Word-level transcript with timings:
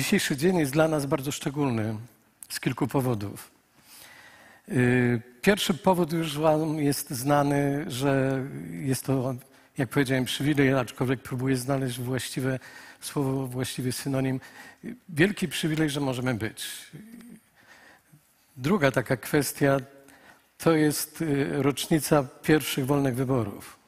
Dzisiejszy 0.00 0.36
dzień 0.36 0.58
jest 0.58 0.72
dla 0.72 0.88
nas 0.88 1.06
bardzo 1.06 1.32
szczególny 1.32 1.96
z 2.48 2.60
kilku 2.60 2.86
powodów. 2.86 3.50
Y, 4.68 5.22
pierwszy 5.42 5.74
powód 5.74 6.12
już 6.12 6.38
Wam 6.38 6.78
jest 6.78 7.10
znany, 7.10 7.84
że 7.88 8.42
jest 8.70 9.04
to, 9.04 9.34
jak 9.78 9.88
powiedziałem, 9.88 10.24
przywilej, 10.24 10.74
aczkolwiek 10.74 11.20
próbuję 11.22 11.56
znaleźć 11.56 11.98
właściwe 11.98 12.58
słowo, 13.00 13.46
właściwy 13.46 13.92
synonim. 13.92 14.40
Wielki 15.08 15.48
przywilej, 15.48 15.90
że 15.90 16.00
możemy 16.00 16.34
być. 16.34 16.66
Druga 18.56 18.90
taka 18.90 19.16
kwestia 19.16 19.80
to 20.58 20.72
jest 20.72 21.22
y, 21.22 21.62
rocznica 21.62 22.22
pierwszych 22.42 22.86
wolnych 22.86 23.14
wyborów. 23.14 23.78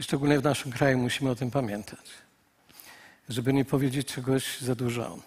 Szczególnie 0.00 0.40
w 0.40 0.44
naszym 0.44 0.72
kraju 0.72 0.98
musimy 0.98 1.30
o 1.30 1.34
tym 1.34 1.50
pamiętać, 1.50 2.27
żeby 3.28 3.52
nie 3.52 3.64
powiedzieć 3.64 4.14
czegoś 4.14 4.60
za 4.60 4.74
dużo. 4.74 5.18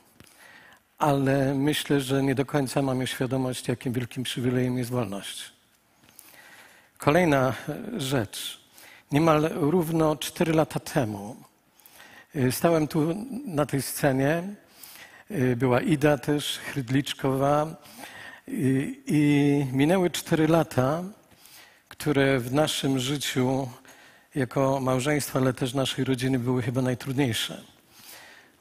Ale 0.98 1.56
myślę, 1.56 2.02
że 2.02 2.24
nie 2.24 2.36
do 2.36 2.46
końca 2.46 2.82
mamy 2.82 3.08
świadomość, 3.08 3.68
jakim 3.68 3.94
wielkim 3.94 4.24
przywilejem 4.24 4.78
jest 4.78 4.90
wolność. 4.90 5.52
Kolejna 6.98 7.54
rzecz. 7.98 8.62
Niemal 9.12 9.50
równo 9.54 10.16
cztery 10.16 10.54
lata 10.54 10.80
temu 10.80 11.36
y, 12.36 12.52
stałem 12.52 12.88
tu 12.88 13.16
na 13.46 13.66
tej 13.66 13.82
scenie. 13.82 14.44
Y, 15.32 15.56
była 15.56 15.82
Ida 15.82 16.18
też, 16.18 16.60
Chrydliczkowa. 16.60 17.76
I, 18.48 19.02
I 19.08 19.66
minęły 19.72 20.10
cztery 20.10 20.48
lata, 20.48 21.04
które 21.88 22.40
w 22.40 22.54
naszym 22.54 23.00
życiu 23.00 23.70
jako 24.36 24.80
małżeństwa, 24.80 25.40
ale 25.40 25.54
też 25.54 25.74
naszej 25.74 26.06
rodziny 26.06 26.40
były 26.40 26.62
chyba 26.62 26.82
najtrudniejsze. 26.82 27.62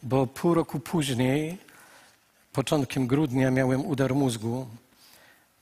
Bo 0.02 0.26
pół 0.26 0.54
roku 0.54 0.80
później, 0.80 1.58
początkiem 2.52 3.06
grudnia, 3.06 3.50
miałem 3.50 3.86
udar 3.86 4.14
mózgu, 4.14 4.68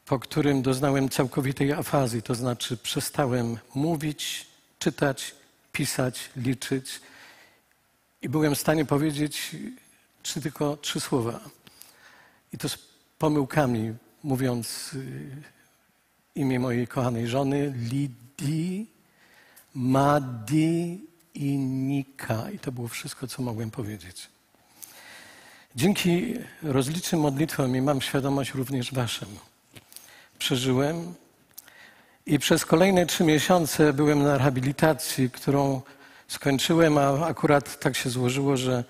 po 0.07 0.19
którym 0.19 0.63
doznałem 0.63 1.09
całkowitej 1.09 1.73
afazji, 1.73 2.23
to 2.23 2.35
znaczy 2.35 2.77
przestałem 2.77 3.59
mówić, 3.75 4.47
czytać, 4.79 5.35
pisać, 5.73 6.31
liczyć 6.37 7.01
i 8.23 8.29
byłem 8.29 8.55
w 8.55 8.61
stanie 8.61 8.85
powiedzieć 8.85 9.57
czy 10.23 10.41
tylko 10.41 10.77
trzy 10.77 11.01
słowa. 11.01 11.41
I 12.53 12.59
to 12.59 12.69
z 12.69 12.79
pomyłkami, 13.19 13.95
mówiąc 14.23 14.91
y, 14.95 15.43
imię 16.35 16.61
mojej 16.61 16.87
kochanej 16.87 17.27
żony, 17.27 17.75
Lidii, 17.77 18.91
Madi 19.75 21.08
i 21.39 21.59
Nika. 21.59 22.51
I 22.51 22.59
to 22.59 22.73
było 22.73 22.89
wszystko, 22.89 23.27
co 23.27 23.43
mogłem 23.43 23.71
powiedzieć. 23.71 24.29
Dzięki 25.77 26.35
rozlicznym 26.63 27.21
modlitwom 27.21 27.77
i 27.77 27.81
mam 27.81 28.01
świadomość 28.01 28.55
również 28.55 28.93
waszym, 28.93 29.29
przeżyłem 30.39 31.15
i 32.27 32.39
przez 32.39 32.65
kolejne 32.65 33.07
trzy 33.07 33.25
miesiące 33.25 33.93
byłem 33.93 34.23
na 34.23 34.39
rehabilitacji, 34.39 35.31
którą 35.31 35.83
skończyłem, 36.29 36.99
a 36.99 37.27
akurat 37.27 37.81
tak 37.81 37.97
się 37.97 38.11
złożyło, 38.11 38.57
że 38.57 38.85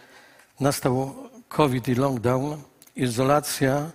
nastał 0.60 1.14
COVID 1.48 1.88
i 1.88 1.94
lockdown, 1.94 2.62
izolacja. 2.96 3.90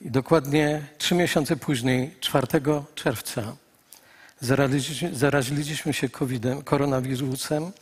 I 0.00 0.10
dokładnie 0.10 0.82
trzy 0.98 1.14
miesiące 1.14 1.56
później, 1.56 2.14
4 2.20 2.46
czerwca, 2.94 3.56
zaraziliśmy 5.12 5.92
się 5.92 6.08
COVID-em, 6.08 6.62
koronawirusem. 6.62 7.72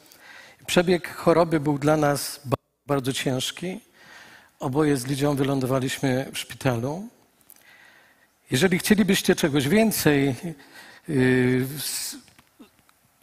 Przebieg 0.67 1.09
choroby 1.09 1.61
był 1.61 1.79
dla 1.79 1.97
nas 1.97 2.41
bardzo 2.87 3.13
ciężki. 3.13 3.81
Oboje 4.61 4.97
z 4.97 5.07
Lidią 5.07 5.37
wylądowaliśmy 5.37 6.27
w 6.33 6.39
szpitalu. 6.39 7.09
Jeżeli 8.51 8.79
chcielibyście 8.79 9.35
czegoś 9.35 9.69
więcej 9.69 10.35
yy, 11.09 11.67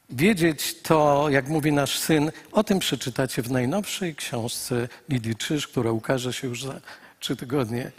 wiedzieć, 0.09 0.81
to 0.81 1.27
jak 1.29 1.47
mówi 1.47 1.71
nasz 1.71 1.99
syn, 1.99 2.31
o 2.51 2.63
tym 2.63 2.79
przeczytacie 2.79 3.41
w 3.41 3.51
najnowszej 3.51 4.15
książce 4.15 4.87
Lidii 5.09 5.35
Czyż, 5.35 5.67
która 5.67 5.91
ukaże 5.91 6.33
się 6.33 6.47
już 6.47 6.63
za 6.63 6.81
trzy 7.19 7.35
tygodnie. 7.35 7.91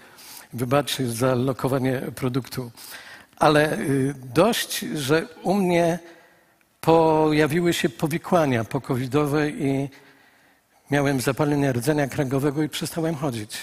Wybaczcie 0.53 1.09
za 1.09 1.35
lokowanie 1.35 2.01
produktu 2.15 2.71
ale 3.37 3.79
y, 3.79 4.15
dość, 4.35 4.79
że 4.79 5.29
u 5.43 5.55
mnie 5.55 5.99
pojawiły 6.81 7.73
się 7.73 7.89
powikłania 7.89 8.65
pokowidowe 8.65 9.51
i 9.51 9.89
miałem 10.91 11.21
zapalenie 11.21 11.73
rdzenia 11.73 12.09
kręgowego 12.09 12.63
i 12.63 12.69
przestałem 12.69 13.15
chodzić. 13.15 13.57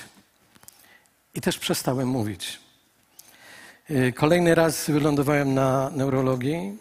I 1.36 1.42
też 1.42 1.58
przestałem 1.58 2.08
mówić. 2.08 2.60
Y, 3.90 4.14
kolejny 4.14 4.56
raz 4.56 4.90
wylądowałem 4.90 5.54
na 5.54 5.90
neurologii. 5.90 6.78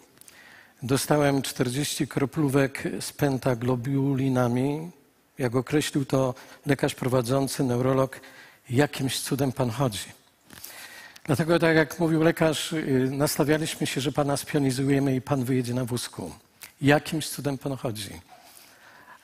Dostałem 0.83 1.41
40 1.41 2.07
kroplówek 2.07 2.83
z 2.99 3.11
pentaglobulinami. 3.11 4.91
Jak 5.37 5.55
określił 5.55 6.05
to 6.05 6.33
lekarz 6.65 6.95
prowadzący, 6.95 7.63
neurolog, 7.63 8.19
jakimś 8.69 9.19
cudem 9.19 9.51
pan 9.51 9.69
chodzi. 9.69 10.20
Dlatego, 11.23 11.59
tak 11.59 11.75
jak 11.75 11.99
mówił 11.99 12.23
lekarz, 12.23 12.73
y, 12.73 13.09
nastawialiśmy 13.11 13.87
się, 13.87 14.01
że 14.01 14.11
Pana 14.11 14.37
spionizujemy 14.37 15.15
i 15.15 15.21
Pan 15.21 15.43
wyjedzie 15.43 15.73
na 15.73 15.85
wózku. 15.85 16.31
Jakimś 16.81 17.29
cudem 17.29 17.57
Pan 17.57 17.77
chodzi. 17.77 18.21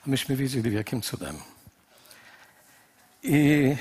A 0.06 0.10
myśmy 0.10 0.36
wiedzieli, 0.36 0.74
jakim 0.74 1.02
cudem. 1.02 1.36
I 3.22 3.76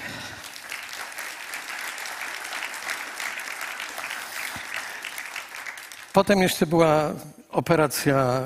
potem 6.13 6.41
jeszcze 6.41 6.66
była 6.66 7.13
operacja, 7.49 8.44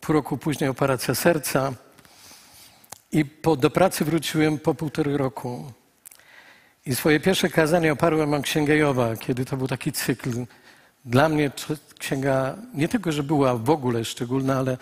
pół 0.00 0.12
roku 0.12 0.38
później 0.38 0.70
operacja 0.70 1.14
serca. 1.14 1.72
I 3.12 3.24
po, 3.24 3.56
do 3.56 3.70
pracy 3.70 4.04
wróciłem 4.04 4.58
po 4.58 4.74
półtorej 4.74 5.16
roku. 5.16 5.72
I 6.86 6.94
swoje 6.94 7.20
pierwsze 7.20 7.48
kazanie 7.48 7.92
oparłem 7.92 8.34
o 8.34 8.42
Księgę 8.42 8.76
Jowa, 8.76 9.16
kiedy 9.16 9.44
to 9.44 9.56
był 9.56 9.68
taki 9.68 9.92
cykl. 9.92 10.30
Dla 11.04 11.28
mnie 11.28 11.50
księga 11.98 12.56
nie 12.74 12.88
tylko, 12.88 13.12
że 13.12 13.22
była 13.22 13.56
w 13.56 13.70
ogóle 13.70 14.04
szczególna, 14.04 14.58
ale 14.58 14.78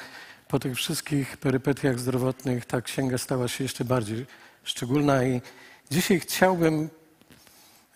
po 0.49 0.59
tych 0.59 0.77
wszystkich 0.77 1.37
perypetiach 1.37 1.99
zdrowotnych 1.99 2.67
ta 2.67 2.81
księga 2.83 3.19
stała 3.19 3.49
się 3.49 3.65
jeszcze 3.65 3.85
bardziej 3.85 4.27
szczególna. 4.65 5.25
I 5.25 5.41
dzisiaj 5.91 6.21
chciałbym 6.21 6.91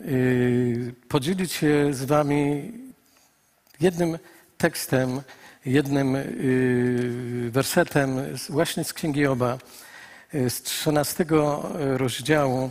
yy, 0.01 0.95
podzielić 1.09 1.53
się 1.53 1.95
z 1.95 2.05
Wami 2.05 2.73
jednym 3.81 4.19
tekstem, 4.59 5.21
jednym 5.65 6.15
yy, 6.15 7.51
wersetem 7.51 8.17
właśnie 8.49 8.85
z 8.85 8.93
Księgi 8.93 9.21
Joba, 9.21 9.59
yy, 10.33 10.51
z 10.51 10.63
13 10.63 11.25
rozdziału. 11.97 12.71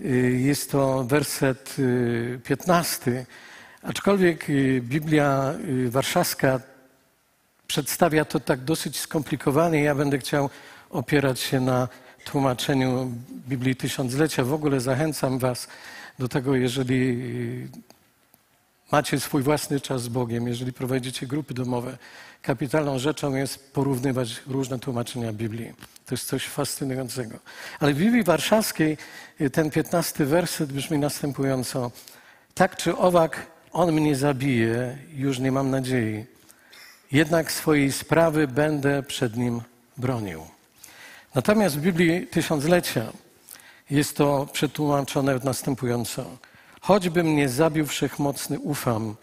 Y, 0.00 0.40
jest 0.40 0.70
to 0.70 1.04
werset 1.04 1.76
15. 2.44 3.10
Y, 3.10 3.26
Aczkolwiek 3.82 4.50
y, 4.50 4.80
Biblia 4.82 5.54
Warszawska 5.88 6.60
przedstawia 7.66 8.24
to 8.24 8.40
tak 8.40 8.60
dosyć 8.60 8.98
skomplikowanie, 8.98 9.82
ja 9.82 9.94
będę 9.94 10.18
chciał 10.18 10.50
opierać 10.90 11.40
się 11.40 11.60
na 11.60 11.88
tłumaczeniu 12.24 13.12
Biblii 13.48 13.76
Tysiąclecia. 13.76 14.44
W 14.44 14.52
ogóle 14.52 14.80
zachęcam 14.80 15.38
Was 15.38 15.68
do 16.18 16.28
tego, 16.28 16.56
jeżeli 16.56 17.18
macie 18.92 19.20
swój 19.20 19.42
własny 19.42 19.80
czas 19.80 20.02
z 20.02 20.08
Bogiem, 20.08 20.48
jeżeli 20.48 20.72
prowadzicie 20.72 21.26
grupy 21.26 21.54
domowe, 21.54 21.98
kapitalną 22.42 22.98
rzeczą 22.98 23.34
jest 23.34 23.72
porównywać 23.72 24.42
różne 24.46 24.78
tłumaczenia 24.78 25.32
Biblii. 25.32 25.72
To 26.06 26.14
jest 26.14 26.26
coś 26.26 26.46
fascynującego. 26.46 27.38
Ale 27.80 27.94
w 27.94 27.98
Biblii 27.98 28.22
Warszawskiej 28.22 28.98
y, 29.40 29.50
ten 29.50 29.70
piętnasty 29.70 30.26
werset 30.26 30.72
brzmi 30.72 30.98
następująco. 30.98 31.90
Tak 32.54 32.76
czy 32.76 32.96
owak 32.96 33.46
on 33.72 33.92
mnie 33.92 34.16
zabije, 34.16 34.98
już 35.14 35.38
nie 35.38 35.52
mam 35.52 35.70
nadziei. 35.70 36.24
Jednak 37.12 37.52
swojej 37.52 37.92
sprawy 37.92 38.48
będę 38.48 39.02
przed 39.02 39.36
nim 39.36 39.60
bronił. 39.96 40.46
Natomiast 41.34 41.78
w 41.78 41.80
Biblii 41.80 42.26
Tysiąclecia 42.26 43.12
jest 43.90 44.16
to 44.16 44.46
przetłumaczone 44.52 45.40
następująco. 45.44 46.24
Choćby 46.86 47.24
mnie 47.24 47.48
zabił 47.48 47.86
wszechmocny, 47.86 48.58
ufam 48.60 49.16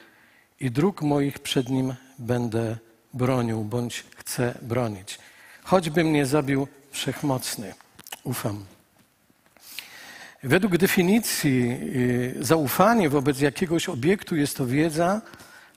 i 0.59 0.71
dróg 0.71 1.01
moich 1.01 1.39
przed 1.39 1.69
nim 1.69 1.95
będę 2.19 2.77
bronił, 3.13 3.63
bądź 3.63 4.03
chcę 4.15 4.57
bronić. 4.61 5.19
Choćby 5.63 6.03
mnie 6.03 6.25
zabił 6.25 6.67
wszechmocny, 6.91 7.73
ufam. 8.23 8.65
Według 10.43 10.77
definicji 10.77 11.71
y, 11.71 12.35
zaufanie 12.39 13.09
wobec 13.09 13.39
jakiegoś 13.39 13.89
obiektu 13.89 14.35
jest 14.35 14.57
to 14.57 14.65
wiedza 14.65 15.21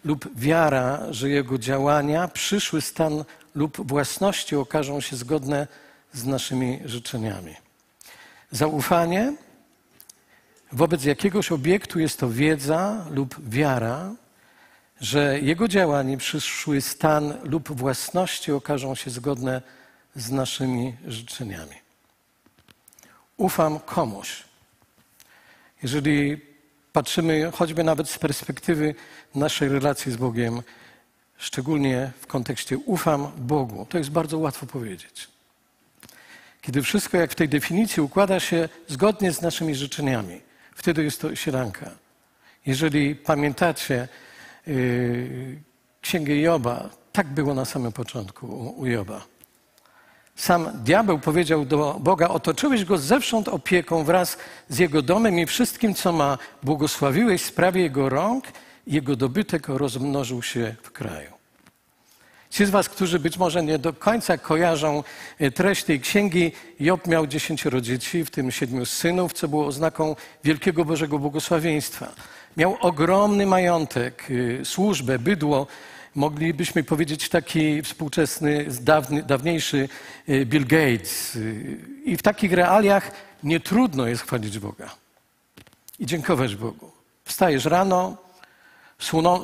lub 0.05 0.39
wiara, 0.39 1.13
że 1.13 1.29
jego 1.29 1.59
działania, 1.59 2.29
przyszły 2.29 2.81
stan 2.81 3.25
lub 3.55 3.89
własności 3.89 4.57
okażą 4.57 5.01
się 5.01 5.17
zgodne 5.17 5.67
z 6.13 6.25
naszymi 6.25 6.81
życzeniami. 6.85 7.55
Zaufanie 8.51 9.33
wobec 10.77 11.05
jakiegoś 11.05 11.53
obiektu 11.53 11.99
jest 11.99 12.21
to 12.21 12.31
wiedza 12.31 13.07
lub 13.11 13.49
wiara, 13.49 14.15
że 15.01 15.41
jego 15.41 15.69
działanie, 15.69 16.19
przyszły 16.19 16.81
stan 16.81 17.35
lub 17.43 17.73
własności 17.73 18.53
okażą 18.53 18.95
się 18.95 19.11
zgodne 19.11 19.63
z 20.15 20.31
naszymi 20.31 20.97
życzeniami. 21.07 21.75
Ufam 23.37 23.81
komuś. 23.81 24.43
Jeżeli 25.83 26.41
patrzymy 26.93 27.51
choćby 27.55 27.85
nawet 27.85 28.11
z 28.11 28.19
perspektywy 28.19 28.95
naszej 29.35 29.69
relacji 29.69 30.13
z 30.13 30.17
Bogiem, 30.17 30.63
szczególnie 31.37 32.13
w 32.21 32.27
kontekście 32.27 32.79
ufam 32.79 33.33
Bogu, 33.37 33.87
to 33.89 33.99
jest 33.99 34.11
bardzo 34.11 34.39
łatwo 34.39 34.67
powiedzieć. 34.67 35.29
Kiedy 36.63 36.83
wszystko, 36.83 37.17
jak 37.17 37.33
w 37.33 37.35
tej 37.35 37.49
definicji, 37.49 38.03
układa 38.03 38.41
się 38.41 38.69
zgodnie 38.89 39.33
z 39.33 39.43
naszymi 39.43 39.75
życzeniami, 39.75 40.46
wtedy 40.77 41.05
jest 41.05 41.21
to 41.21 41.37
sielanka. 41.37 41.91
Jeżeli 42.67 43.15
pamiętacie 43.15 44.09
yy, 44.67 45.61
Księgę 46.01 46.37
Joba, 46.37 46.91
tak 47.13 47.27
było 47.27 47.55
na 47.55 47.65
samym 47.65 47.93
początku 47.93 48.75
u 48.77 48.87
Joba. 48.87 49.25
Sam 50.37 50.71
diabeł 50.85 51.19
powiedział 51.19 51.65
do 51.65 51.97
Boga: 52.01 52.29
Otoczyłeś 52.29 52.85
go 52.85 52.99
zewsząd 52.99 53.49
opieką 53.49 54.05
wraz 54.05 54.39
z 54.69 54.79
jego 54.79 55.03
domem 55.03 55.39
i 55.39 55.47
wszystkim, 55.47 55.95
co 55.95 56.13
ma. 56.13 56.39
Błogosławiłeś 56.63 57.43
sprawie 57.43 57.83
jego 57.83 58.09
rąk, 58.09 58.45
jego 58.87 59.17
dobytek 59.17 59.69
rozmnożył 59.69 60.43
się 60.43 60.75
w 60.83 60.91
kraju. 60.91 61.36
Ci 62.51 62.67
z 62.67 62.71
Was, 62.71 62.89
którzy 62.89 63.19
być 63.19 63.39
może 63.39 63.63
nie 63.63 63.79
do 63.79 63.93
końca 63.93 64.39
kojarzą 64.39 65.05
e, 65.39 65.51
treść 65.51 65.85
tej 65.85 66.01
księgi, 66.01 66.53
Job 66.81 67.07
miał 67.07 67.27
dziesięcioro 67.27 67.81
dzieci, 67.81 68.25
w 68.25 68.31
tym 68.31 68.51
siedmiu 68.51 68.87
synów, 68.87 69.33
co 69.33 69.49
było 69.49 69.67
oznaką 69.67 70.17
wielkiego 70.45 70.85
Bożego 70.85 71.19
błogosławieństwa. 71.19 72.13
Miał 72.57 72.77
ogromny 72.81 73.47
majątek, 73.47 74.29
e, 74.61 74.65
służbę, 74.65 75.19
bydło, 75.19 75.67
moglibyśmy 76.15 76.85
powiedzieć 76.85 77.29
taki 77.29 77.83
współczesny, 77.83 78.67
dawny, 78.81 79.23
dawniejszy 79.23 79.89
e, 80.29 80.47
Bill 80.47 80.67
Gates. 80.67 81.39
I 82.05 82.17
w 82.17 82.23
takich 82.23 82.53
realiach 82.53 83.11
nie 83.43 83.61
trudno 83.61 84.07
jest 84.07 84.23
chwalić 84.23 84.59
Boga 84.59 84.91
i 85.99 86.07
dziękować 86.07 86.57
Bogu. 86.57 86.93
Wstajesz 87.25 87.65
rano, 87.65 88.17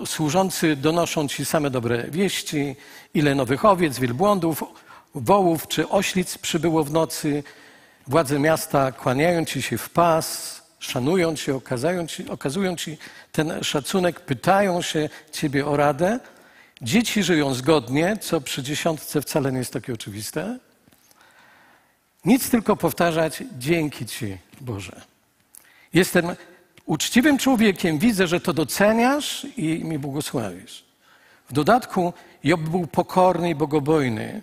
służący 0.07 0.77
donoszą 0.77 1.29
ci 1.29 1.45
same 1.45 1.71
dobre 1.71 2.11
wieści, 2.11 2.77
ile 3.15 3.35
nowych 3.35 3.65
owiec, 3.65 3.99
wielbłądów, 3.99 4.65
wołów 5.15 5.69
czy 5.69 5.89
oślic 5.89 6.39
przybyło 6.39 6.85
w 6.85 6.93
nocy. 6.93 7.43
Władze 8.07 8.39
miasta 8.39 8.93
kłaniają 8.93 9.45
ci 9.45 9.63
się 9.63 9.79
w 9.79 9.91
pas, 9.91 10.63
szanują 10.79 11.37
cię, 11.37 11.55
okazują 11.55 12.07
ci, 12.07 12.29
okazują 12.29 12.77
ci 12.77 12.99
ten 13.33 13.65
szacunek, 13.65 14.21
pytają 14.21 14.83
się 14.83 15.09
ciebie 15.33 15.67
o 15.67 15.77
radę. 15.77 16.21
Dzieci 16.83 17.23
żyją 17.23 17.55
zgodnie, 17.55 18.17
co 18.21 18.41
przy 18.41 18.63
dziesiątce 18.63 19.23
wcale 19.23 19.53
nie 19.53 19.59
jest 19.59 19.73
takie 19.73 19.93
oczywiste. 19.93 20.59
Nic 22.25 22.51
tylko 22.51 22.77
powtarzać, 22.77 23.43
dzięki 23.59 24.07
Ci, 24.07 24.39
Boże. 24.61 25.01
Jestem 25.95 26.27
uczciwym 26.93 27.39
człowiekiem, 27.39 27.99
widzę, 27.99 28.27
że 28.27 28.41
to 28.41 28.53
doceniasz 28.53 29.47
i 29.57 29.85
mi 29.85 29.99
błogosławisz. 29.99 30.85
W 31.49 31.53
dodatku 31.53 32.13
Job 32.45 32.61
był 32.61 32.87
pokorny 32.87 33.51
i 33.51 33.55
bogobojny 33.55 34.43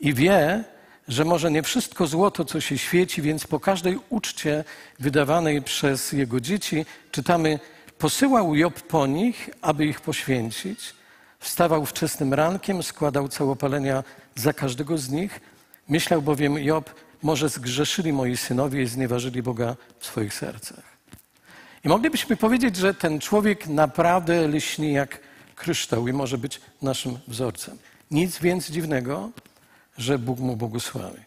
i 0.00 0.14
wie, 0.14 0.64
że 1.08 1.24
może 1.24 1.50
nie 1.50 1.62
wszystko 1.62 2.06
złoto, 2.06 2.44
co 2.44 2.60
się 2.60 2.78
świeci, 2.78 3.22
więc 3.22 3.46
po 3.46 3.60
każdej 3.60 3.98
uczcie 4.08 4.64
wydawanej 4.98 5.62
przez 5.62 6.12
jego 6.12 6.40
dzieci 6.40 6.86
czytamy, 7.10 7.58
posyłał 7.98 8.54
Job 8.54 8.80
po 8.80 9.06
nich, 9.06 9.50
aby 9.62 9.86
ich 9.86 10.00
poświęcić. 10.00 10.94
Wstawał 11.38 11.86
wczesnym 11.86 12.34
rankiem, 12.34 12.82
składał 12.82 13.28
całopalenia 13.28 14.04
za 14.34 14.52
każdego 14.52 14.98
z 14.98 15.08
nich. 15.10 15.40
Myślał 15.88 16.22
bowiem 16.22 16.58
Job, 16.58 16.94
może 17.22 17.48
zgrzeszyli 17.48 18.12
moi 18.12 18.36
synowie 18.36 18.82
i 18.82 18.86
znieważyli 18.86 19.42
Boga 19.42 19.76
w 19.98 20.06
swoich 20.06 20.34
sercach. 20.34 20.89
I 21.84 21.88
moglibyśmy 21.88 22.36
powiedzieć, 22.36 22.76
że 22.76 22.94
ten 22.94 23.20
człowiek 23.20 23.66
naprawdę 23.66 24.48
lśni 24.48 24.92
jak 24.92 25.20
kryształ 25.54 26.08
i 26.08 26.12
może 26.12 26.38
być 26.38 26.60
naszym 26.82 27.18
wzorcem. 27.28 27.78
Nic 28.10 28.38
więc 28.38 28.70
dziwnego, 28.70 29.30
że 29.98 30.18
Bóg 30.18 30.38
mu 30.38 30.56
błogosławi. 30.56 31.22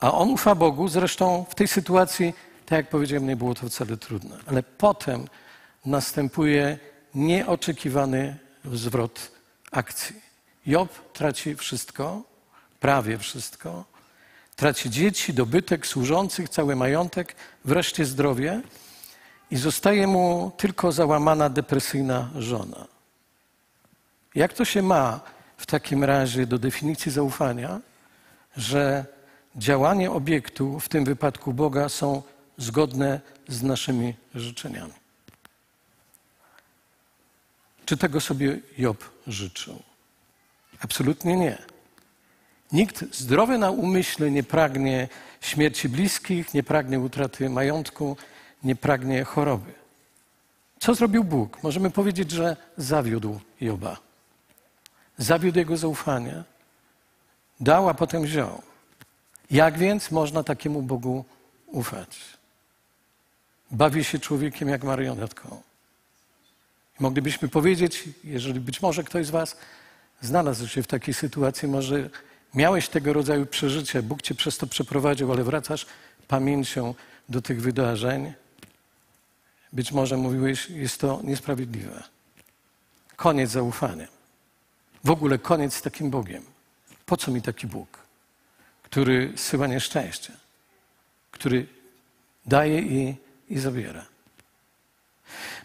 A 0.00 0.12
on 0.12 0.30
ufa 0.30 0.54
Bogu, 0.54 0.88
zresztą 0.88 1.46
w 1.50 1.54
tej 1.54 1.68
sytuacji, 1.68 2.34
tak 2.66 2.76
jak 2.76 2.88
powiedziałem, 2.88 3.26
nie 3.26 3.36
było 3.36 3.54
to 3.54 3.68
wcale 3.68 3.96
trudne. 3.96 4.36
Ale 4.46 4.62
potem 4.62 5.28
następuje 5.86 6.78
nieoczekiwany 7.14 8.36
zwrot 8.64 9.30
akcji. 9.70 10.16
Job 10.66 11.12
traci 11.12 11.56
wszystko, 11.56 12.22
prawie 12.80 13.18
wszystko. 13.18 13.84
Traci 14.56 14.90
dzieci, 14.90 15.34
dobytek, 15.34 15.86
służących, 15.86 16.48
cały 16.48 16.76
majątek, 16.76 17.34
wreszcie 17.64 18.04
zdrowie 18.04 18.60
i 19.52 19.56
zostaje 19.56 20.06
mu 20.06 20.52
tylko 20.56 20.92
załamana, 20.92 21.48
depresyjna 21.48 22.30
żona. 22.38 22.86
Jak 24.34 24.52
to 24.52 24.64
się 24.64 24.82
ma 24.82 25.20
w 25.56 25.66
takim 25.66 26.04
razie 26.04 26.46
do 26.46 26.58
definicji 26.58 27.12
zaufania, 27.12 27.80
że 28.56 29.04
działanie 29.56 30.10
obiektu, 30.10 30.80
w 30.80 30.88
tym 30.88 31.04
wypadku 31.04 31.52
Boga, 31.52 31.88
są 31.88 32.22
zgodne 32.58 33.20
z 33.48 33.62
naszymi 33.62 34.14
życzeniami? 34.34 34.92
Czy 37.84 37.96
tego 37.96 38.20
sobie 38.20 38.58
Job 38.78 39.10
życzył? 39.26 39.82
Absolutnie 40.80 41.36
nie. 41.36 41.58
Nikt 42.72 43.14
zdrowy 43.14 43.58
na 43.58 43.70
umyśle 43.70 44.30
nie 44.30 44.42
pragnie 44.42 45.08
śmierci 45.40 45.88
bliskich, 45.88 46.54
nie 46.54 46.62
pragnie 46.62 47.00
utraty 47.00 47.50
majątku, 47.50 48.16
nie 48.64 48.76
pragnie 48.76 49.24
choroby. 49.24 49.72
Co 50.80 50.94
zrobił 50.94 51.24
Bóg? 51.24 51.62
Możemy 51.62 51.90
powiedzieć, 51.90 52.30
że 52.30 52.56
zawiódł 52.76 53.40
Joba. 53.60 53.96
Zawiódł 55.18 55.58
jego 55.58 55.76
zaufanie. 55.76 56.42
Dał, 57.60 57.88
a 57.88 57.94
potem 57.94 58.22
wziął. 58.22 58.62
Jak 59.50 59.78
więc 59.78 60.10
można 60.10 60.44
takiemu 60.44 60.82
Bogu 60.82 61.24
ufać? 61.66 62.18
Bawi 63.70 64.04
się 64.04 64.18
człowiekiem 64.18 64.68
jak 64.68 64.84
marionetką. 64.84 65.62
Moglibyśmy 67.00 67.48
powiedzieć, 67.48 68.08
jeżeli 68.24 68.60
być 68.60 68.82
może 68.82 69.04
ktoś 69.04 69.26
z 69.26 69.30
Was 69.30 69.56
znalazł 70.20 70.68
się 70.68 70.82
w 70.82 70.86
takiej 70.86 71.14
sytuacji, 71.14 71.68
może 71.68 72.10
miałeś 72.54 72.88
tego 72.88 73.12
rodzaju 73.12 73.46
przeżycie, 73.46 74.02
Bóg 74.02 74.22
Cię 74.22 74.34
przez 74.34 74.58
to 74.58 74.66
przeprowadził, 74.66 75.32
ale 75.32 75.44
wracasz 75.44 75.86
pamięcią 76.28 76.94
do 77.28 77.42
tych 77.42 77.62
wydarzeń. 77.62 78.32
Być 79.72 79.92
może 79.92 80.16
mówiłeś, 80.16 80.70
jest 80.70 81.00
to 81.00 81.20
niesprawiedliwe. 81.24 82.02
Koniec 83.16 83.50
zaufania. 83.50 84.08
W 85.04 85.10
ogóle 85.10 85.38
koniec 85.38 85.74
z 85.74 85.82
takim 85.82 86.10
Bogiem. 86.10 86.42
Po 87.06 87.16
co 87.16 87.30
mi 87.30 87.42
taki 87.42 87.66
Bóg, 87.66 87.98
który 88.82 89.32
syła 89.36 89.66
nieszczęście, 89.66 90.32
który 91.30 91.66
daje 92.46 92.80
i, 92.80 93.16
i 93.48 93.58
zabiera? 93.58 94.06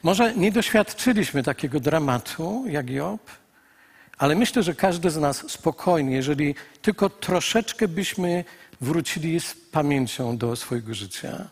Może 0.03 0.35
nie 0.35 0.51
doświadczyliśmy 0.51 1.43
takiego 1.43 1.79
dramatu 1.79 2.63
jak 2.67 2.89
Job, 2.89 3.21
ale 4.17 4.35
myślę, 4.35 4.63
że 4.63 4.75
każdy 4.75 5.09
z 5.09 5.17
nas 5.17 5.51
spokojnie, 5.51 6.15
jeżeli 6.15 6.55
tylko 6.81 7.09
troszeczkę 7.09 7.87
byśmy 7.87 8.45
wrócili 8.81 9.39
z 9.39 9.53
pamięcią 9.71 10.37
do 10.37 10.55
swojego 10.55 10.93
życia, 10.93 11.49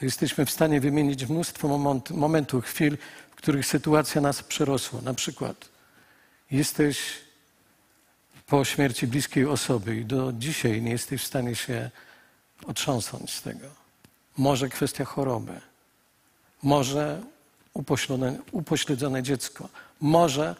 to 0.00 0.06
jesteśmy 0.06 0.46
w 0.46 0.50
stanie 0.50 0.80
wymienić 0.80 1.28
mnóstwo 1.28 1.78
momentów, 2.10 2.64
chwil, 2.64 2.98
w 3.30 3.34
których 3.34 3.66
sytuacja 3.66 4.20
nas 4.20 4.42
przerosła. 4.42 5.00
Na 5.00 5.14
przykład 5.14 5.68
jesteś 6.50 6.98
po 8.46 8.64
śmierci 8.64 9.06
bliskiej 9.06 9.46
osoby 9.46 9.96
i 9.96 10.04
do 10.04 10.32
dzisiaj 10.32 10.82
nie 10.82 10.90
jesteś 10.90 11.22
w 11.22 11.26
stanie 11.26 11.54
się 11.54 11.90
otrząsnąć 12.66 13.30
z 13.30 13.42
tego. 13.42 13.66
Może 14.36 14.68
kwestia 14.68 15.04
choroby, 15.04 15.60
może 16.62 17.22
upośledzone, 18.52 19.22
dziecko, 19.22 19.68
może 20.00 20.56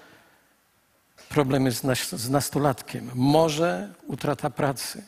problemy 1.29 1.73
z, 1.73 1.85
nas, 1.85 1.99
z 2.09 2.31
nastolatkiem, 2.31 3.11
może 3.15 3.95
utrata 4.07 4.51
pracy, 4.51 5.05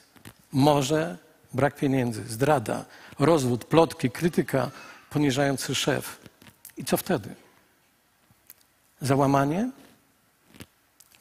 może 0.52 1.18
brak 1.54 1.76
pieniędzy, 1.76 2.25
zdrada, 2.28 2.85
rozwód, 3.18 3.64
plotki, 3.64 4.11
krytyka, 4.11 4.71
poniżający 5.11 5.75
szef. 5.75 6.18
I 6.76 6.85
co 6.85 6.97
wtedy? 6.97 7.35
Załamanie? 9.00 9.71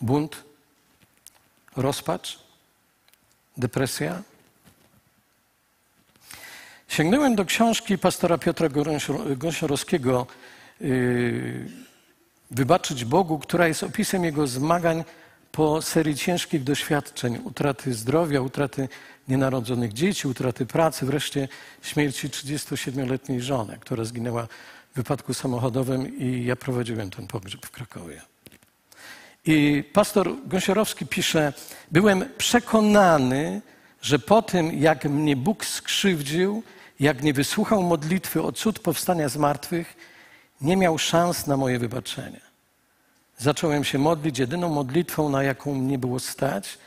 Bunt? 0.01 0.43
Rozpacz? 1.75 2.39
Depresja? 3.57 4.21
Sięgnąłem 6.87 7.35
do 7.35 7.45
książki 7.45 7.97
pastora 7.97 8.37
Piotra 8.37 8.69
Gąsiorowskiego 9.37 10.27
yy, 10.79 11.69
Wybaczyć 12.51 13.05
Bogu, 13.05 13.39
która 13.39 13.67
jest 13.67 13.83
opisem 13.83 14.23
jego 14.23 14.47
zmagań 14.47 15.03
po 15.51 15.81
serii 15.81 16.15
ciężkich 16.15 16.63
doświadczeń, 16.63 17.39
utraty 17.43 17.93
zdrowia, 17.93 18.41
utraty 18.41 18.89
nienarodzonych 19.27 19.93
dzieci, 19.93 20.27
utraty 20.27 20.65
pracy, 20.65 21.05
wreszcie 21.05 21.47
śmierci 21.81 22.29
37-letniej 22.29 23.41
żony, 23.41 23.77
która 23.79 24.03
zginęła 24.03 24.47
w 24.91 24.95
wypadku 24.95 25.33
samochodowym 25.33 26.17
i 26.17 26.45
ja 26.45 26.55
prowadziłem 26.55 27.09
ten 27.09 27.27
pogrzeb 27.27 27.65
w 27.65 27.71
Krakowie. 27.71 28.21
I 29.45 29.83
pastor 29.93 30.35
Gąsiorowski 30.45 31.05
pisze, 31.05 31.53
byłem 31.91 32.25
przekonany, 32.37 33.61
że 34.01 34.19
po 34.19 34.41
tym, 34.41 34.79
jak 34.79 35.05
mnie 35.05 35.35
Bóg 35.35 35.65
skrzywdził, 35.65 36.63
jak 36.99 37.23
nie 37.23 37.33
wysłuchał 37.33 37.83
modlitwy 37.83 38.41
o 38.41 38.51
cud 38.51 38.79
powstania 38.79 39.29
z 39.29 39.37
martwych, 39.37 39.97
nie 40.61 40.77
miał 40.77 40.97
szans 40.97 41.47
na 41.47 41.57
moje 41.57 41.79
wybaczenie. 41.79 42.50
Zacząłem 43.41 43.83
się 43.83 43.97
modlić 43.97 44.39
jedyną 44.39 44.69
modlitwą, 44.69 45.29
na 45.29 45.43
jaką 45.43 45.75
mnie 45.75 45.97
było 45.97 46.19
stać 46.19 46.77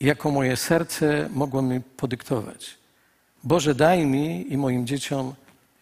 jaką 0.00 0.30
moje 0.30 0.56
serce 0.56 1.28
mogło 1.32 1.62
mi 1.62 1.80
podyktować. 1.80 2.74
Boże, 3.44 3.74
daj 3.74 4.06
mi 4.06 4.52
i 4.52 4.56
moim 4.56 4.86
dzieciom 4.86 5.34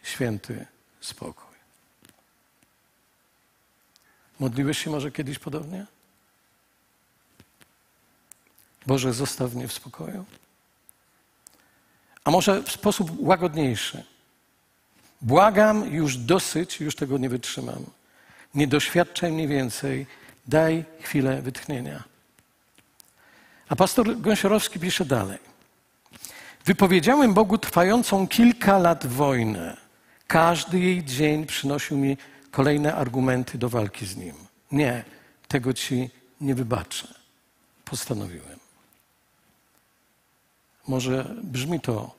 święty 0.03 0.67
spokój. 1.01 1.55
Modliłeś 4.41 4.79
się 4.79 4.91
może 4.91 5.11
kiedyś 5.11 5.39
podobnie? 5.39 5.87
Boże, 8.87 9.13
zostaw 9.13 9.55
mnie 9.55 9.69
w 9.69 9.73
spokoju. 9.73 10.25
A 12.25 12.31
może 12.31 12.63
w 12.63 12.71
sposób 12.71 13.11
łagodniejszy. 13.19 14.05
Błagam, 15.21 15.95
już 15.95 16.17
dosyć, 16.17 16.81
już 16.81 16.97
tego 16.97 17.19
nie 17.19 17.29
wytrzymam. 17.29 17.85
Nie 18.55 18.67
doświadczaj 18.67 19.33
mnie 19.33 19.49
więcej, 19.49 20.07
daj 20.47 20.85
chwilę 21.01 21.43
wytchnienia. 21.43 22.05
A 23.69 23.77
pastor 23.77 24.21
Gąsiorowski 24.21 24.81
pisze 24.81 25.05
dalej. 25.05 25.39
Wypowiedziałem 26.65 27.35
Bogu 27.35 27.59
trwającą 27.59 28.29
kilka 28.29 28.79
lat 28.79 29.07
wojnę. 29.07 29.77
Każdy 30.27 30.79
jej 30.81 31.05
dzień 31.05 31.47
przynosił 31.47 31.99
mi 31.99 32.17
kolejne 32.51 32.95
argumenty 32.95 33.59
do 33.59 33.69
walki 33.69 34.07
z 34.07 34.17
nim. 34.17 34.35
Nie, 34.73 35.05
tego 35.49 35.75
ci 35.75 36.11
nie 36.41 36.55
wybaczę. 36.55 37.15
Postanowiłem. 37.85 38.59
Może 40.89 41.35
brzmi 41.43 41.81
to 41.81 42.15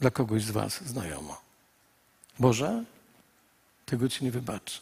dla 0.00 0.10
kogoś 0.10 0.42
z 0.42 0.50
Was 0.50 0.84
znajomo. 0.84 1.40
Boże, 2.38 2.84
tego 3.86 4.08
Ci 4.08 4.24
nie 4.24 4.30
wybaczę. 4.30 4.80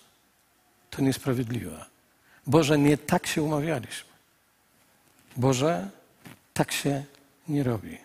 To 0.91 1.03
niesprawiedliwe. 1.03 1.85
Boże, 2.47 2.79
nie 2.79 2.99
tak 2.99 3.27
się 3.27 3.43
umawialiśmy. 3.43 4.11
Boże, 5.37 5.91
tak 6.55 6.73
się 6.73 7.05
nie 7.49 7.63
robi. 7.63 7.99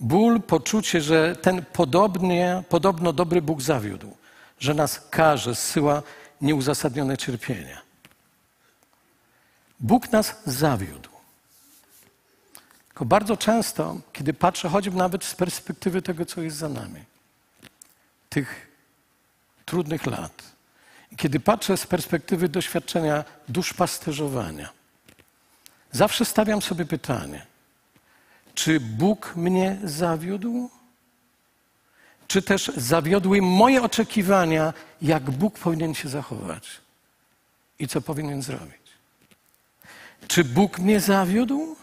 Ból, 0.00 0.42
poczucie, 0.42 1.00
że 1.00 1.36
ten 1.36 1.64
podobnie, 1.72 2.62
podobno 2.68 3.12
dobry 3.12 3.42
Bóg 3.42 3.62
zawiódł, 3.62 4.16
że 4.58 4.74
nas 4.74 5.00
karze, 5.10 5.54
zsyła 5.54 6.02
nieuzasadnione 6.40 7.16
cierpienia. 7.16 7.82
Bóg 9.80 10.12
nas 10.12 10.36
zawiódł. 10.46 11.10
Tylko 12.88 13.04
bardzo 13.04 13.36
często, 13.36 13.96
kiedy 14.12 14.34
patrzę 14.34 14.68
choćby 14.68 14.96
nawet 14.96 15.24
z 15.24 15.34
perspektywy 15.34 16.02
tego, 16.02 16.26
co 16.26 16.42
jest 16.42 16.56
za 16.56 16.68
nami, 16.68 17.04
tych 18.28 18.68
trudnych 19.64 20.06
lat, 20.06 20.53
kiedy 21.16 21.40
patrzę 21.40 21.76
z 21.76 21.86
perspektywy 21.86 22.48
doświadczenia 22.48 23.24
duszpasterzowania, 23.48 24.68
zawsze 25.92 26.24
stawiam 26.24 26.62
sobie 26.62 26.84
pytanie, 26.84 27.46
czy 28.54 28.80
Bóg 28.80 29.36
mnie 29.36 29.78
zawiódł? 29.84 30.70
Czy 32.28 32.42
też 32.42 32.72
zawiodły 32.76 33.42
moje 33.42 33.82
oczekiwania, 33.82 34.72
jak 35.02 35.22
Bóg 35.22 35.58
powinien 35.58 35.94
się 35.94 36.08
zachować 36.08 36.68
i 37.78 37.88
co 37.88 38.00
powinien 38.00 38.42
zrobić? 38.42 38.84
Czy 40.28 40.44
Bóg 40.44 40.78
mnie 40.78 41.00
zawiódł? 41.00 41.76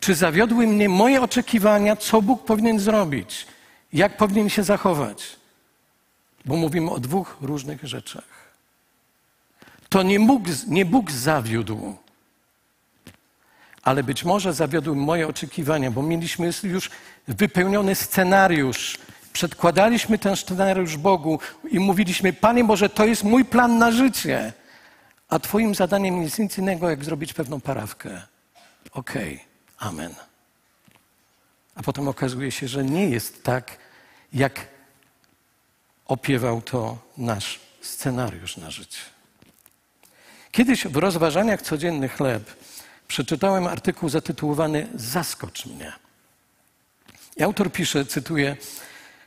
Czy 0.00 0.14
zawiodły 0.14 0.66
mnie 0.66 0.88
moje 0.88 1.22
oczekiwania, 1.22 1.96
co 1.96 2.22
Bóg 2.22 2.44
powinien 2.44 2.80
zrobić, 2.80 3.46
jak 3.92 4.16
powinien 4.16 4.48
się 4.48 4.62
zachować? 4.62 5.37
Bo 6.44 6.56
mówimy 6.56 6.90
o 6.90 7.00
dwóch 7.00 7.36
różnych 7.40 7.84
rzeczach. 7.84 8.48
To 9.88 10.02
nie 10.02 10.20
Bóg, 10.20 10.42
nie 10.66 10.84
Bóg 10.84 11.10
zawiódł, 11.10 11.96
ale 13.82 14.02
być 14.02 14.24
może 14.24 14.52
zawiodły 14.52 14.96
moje 14.96 15.28
oczekiwania, 15.28 15.90
bo 15.90 16.02
mieliśmy 16.02 16.50
już 16.62 16.90
wypełniony 17.28 17.94
scenariusz. 17.94 18.98
Przedkładaliśmy 19.32 20.18
ten 20.18 20.36
scenariusz 20.36 20.96
Bogu 20.96 21.38
i 21.70 21.78
mówiliśmy: 21.78 22.32
Panie 22.32 22.64
Boże, 22.64 22.88
to 22.88 23.06
jest 23.06 23.24
mój 23.24 23.44
plan 23.44 23.78
na 23.78 23.92
życie. 23.92 24.52
A 25.28 25.38
Twoim 25.38 25.74
zadaniem 25.74 26.22
jest 26.22 26.38
nic 26.38 26.58
innego, 26.58 26.90
jak 26.90 27.04
zrobić 27.04 27.32
pewną 27.34 27.60
parawkę. 27.60 28.22
Okej. 28.92 29.34
Okay. 29.34 29.48
Amen. 29.78 30.14
A 31.74 31.82
potem 31.82 32.08
okazuje 32.08 32.50
się, 32.50 32.68
że 32.68 32.84
nie 32.84 33.10
jest 33.10 33.44
tak, 33.44 33.78
jak 34.32 34.66
opiewał 36.08 36.62
to 36.62 36.98
nasz 37.16 37.60
scenariusz 37.80 38.56
na 38.56 38.70
życie. 38.70 39.00
Kiedyś 40.52 40.86
w 40.86 40.96
rozważaniach 40.96 41.62
codziennych 41.62 42.16
chleb 42.16 42.56
przeczytałem 43.08 43.66
artykuł 43.66 44.08
zatytułowany 44.08 44.88
Zaskocz 44.94 45.66
mnie. 45.66 45.92
I 47.36 47.42
autor 47.42 47.72
pisze, 47.72 48.06
cytuję, 48.06 48.56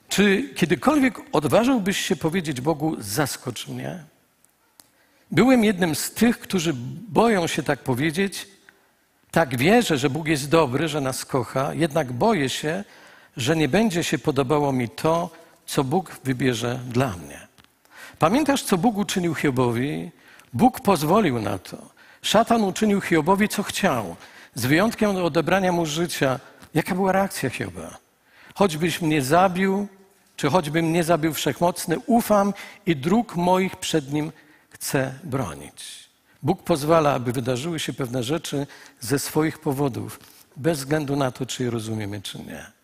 czy 0.09 0.49
kiedykolwiek 0.55 1.19
odważyłbyś 1.31 1.97
się 1.97 2.15
powiedzieć 2.15 2.61
Bogu, 2.61 2.95
zaskocz 2.99 3.67
mnie? 3.67 4.03
Byłem 5.31 5.63
jednym 5.63 5.95
z 5.95 6.11
tych, 6.11 6.39
którzy 6.39 6.73
boją 7.07 7.47
się 7.47 7.63
tak 7.63 7.79
powiedzieć, 7.79 8.47
tak 9.31 9.57
wierzę, 9.57 9.97
że 9.97 10.09
Bóg 10.09 10.27
jest 10.27 10.49
dobry, 10.49 10.87
że 10.87 11.01
nas 11.01 11.25
kocha, 11.25 11.73
jednak 11.73 12.11
boję 12.11 12.49
się, 12.49 12.83
że 13.37 13.55
nie 13.55 13.67
będzie 13.67 14.03
się 14.03 14.17
podobało 14.17 14.71
mi 14.71 14.89
to, 14.89 15.29
co 15.71 15.83
Bóg 15.83 16.15
wybierze 16.23 16.79
dla 16.89 17.17
mnie. 17.17 17.47
Pamiętasz, 18.19 18.63
co 18.63 18.77
Bóg 18.77 18.97
uczynił 18.97 19.35
Hiobowi? 19.35 20.11
Bóg 20.53 20.79
pozwolił 20.79 21.41
na 21.41 21.57
to. 21.57 21.77
Szatan 22.21 22.63
uczynił 22.63 23.01
Hiobowi, 23.01 23.49
co 23.49 23.63
chciał, 23.63 24.15
z 24.55 24.65
wyjątkiem 24.65 25.15
odebrania 25.15 25.71
mu 25.71 25.85
życia. 25.85 26.39
Jaka 26.73 26.95
była 26.95 27.11
reakcja 27.11 27.49
Hioba? 27.49 27.97
Choćbyś 28.55 29.01
mnie 29.01 29.21
zabił, 29.21 29.87
czy 30.35 30.49
choćby 30.49 30.81
mnie 30.81 31.03
zabił 31.03 31.33
wszechmocny, 31.33 31.99
ufam 32.05 32.53
i 32.85 32.95
dróg 32.95 33.35
moich 33.35 33.75
przed 33.75 34.13
nim 34.13 34.31
chcę 34.69 35.13
bronić. 35.23 36.09
Bóg 36.43 36.63
pozwala, 36.63 37.13
aby 37.13 37.31
wydarzyły 37.31 37.79
się 37.79 37.93
pewne 37.93 38.23
rzeczy 38.23 38.67
ze 38.99 39.19
swoich 39.19 39.59
powodów, 39.59 40.19
bez 40.57 40.77
względu 40.77 41.15
na 41.15 41.31
to, 41.31 41.45
czy 41.45 41.63
je 41.63 41.69
rozumiemy, 41.69 42.21
czy 42.21 42.39
nie. 42.39 42.80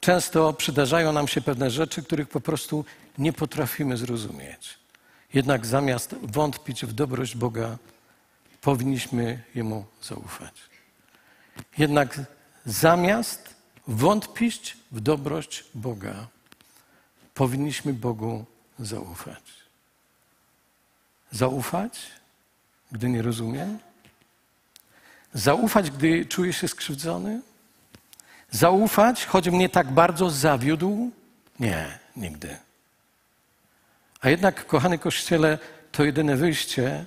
Często 0.00 0.52
przydarzają 0.52 1.12
nam 1.12 1.28
się 1.28 1.40
pewne 1.40 1.70
rzeczy, 1.70 2.02
których 2.02 2.28
po 2.28 2.40
prostu 2.40 2.84
nie 3.18 3.32
potrafimy 3.32 3.96
zrozumieć. 3.96 4.78
Jednak 5.34 5.66
zamiast 5.66 6.14
wątpić 6.22 6.86
w 6.86 6.92
dobroć 6.92 7.36
Boga, 7.36 7.76
powinniśmy 8.60 9.42
Jemu 9.54 9.84
zaufać. 10.02 10.54
Jednak 11.78 12.20
zamiast 12.66 13.54
wątpić 13.88 14.76
w 14.92 15.00
dobroć 15.00 15.64
Boga, 15.74 16.26
powinniśmy 17.34 17.92
Bogu 17.92 18.44
zaufać. 18.78 19.42
Zaufać 21.32 22.18
gdy 22.92 23.08
nie 23.08 23.22
rozumiem? 23.22 23.78
Zaufać, 25.34 25.90
gdy 25.90 26.26
czuję 26.26 26.52
się 26.52 26.68
skrzywdzony? 26.68 27.40
Zaufać, 28.50 29.26
choć 29.26 29.48
mnie 29.48 29.68
tak 29.68 29.90
bardzo 29.90 30.30
zawiódł? 30.30 31.10
Nie, 31.60 31.98
nigdy. 32.16 32.56
A 34.20 34.30
jednak, 34.30 34.66
kochany 34.66 34.98
Kościele, 34.98 35.58
to 35.92 36.04
jedyne 36.04 36.36
wyjście, 36.36 37.04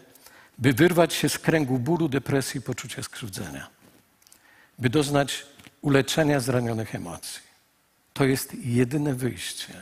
by 0.58 0.74
wyrwać 0.74 1.14
się 1.14 1.30
z 1.30 1.40
kręgu 1.40 1.80
bólu, 1.80 2.10
depresji 2.10 2.58
i 2.58 2.62
poczucia 2.62 3.04
skrzywdzenia. 3.04 3.68
By 4.80 4.90
doznać 4.90 5.46
uleczenia 5.82 6.40
zranionych 6.40 6.96
emocji. 6.96 7.42
To 8.14 8.26
jest 8.26 8.56
jedyne 8.66 9.14
wyjście. 9.14 9.74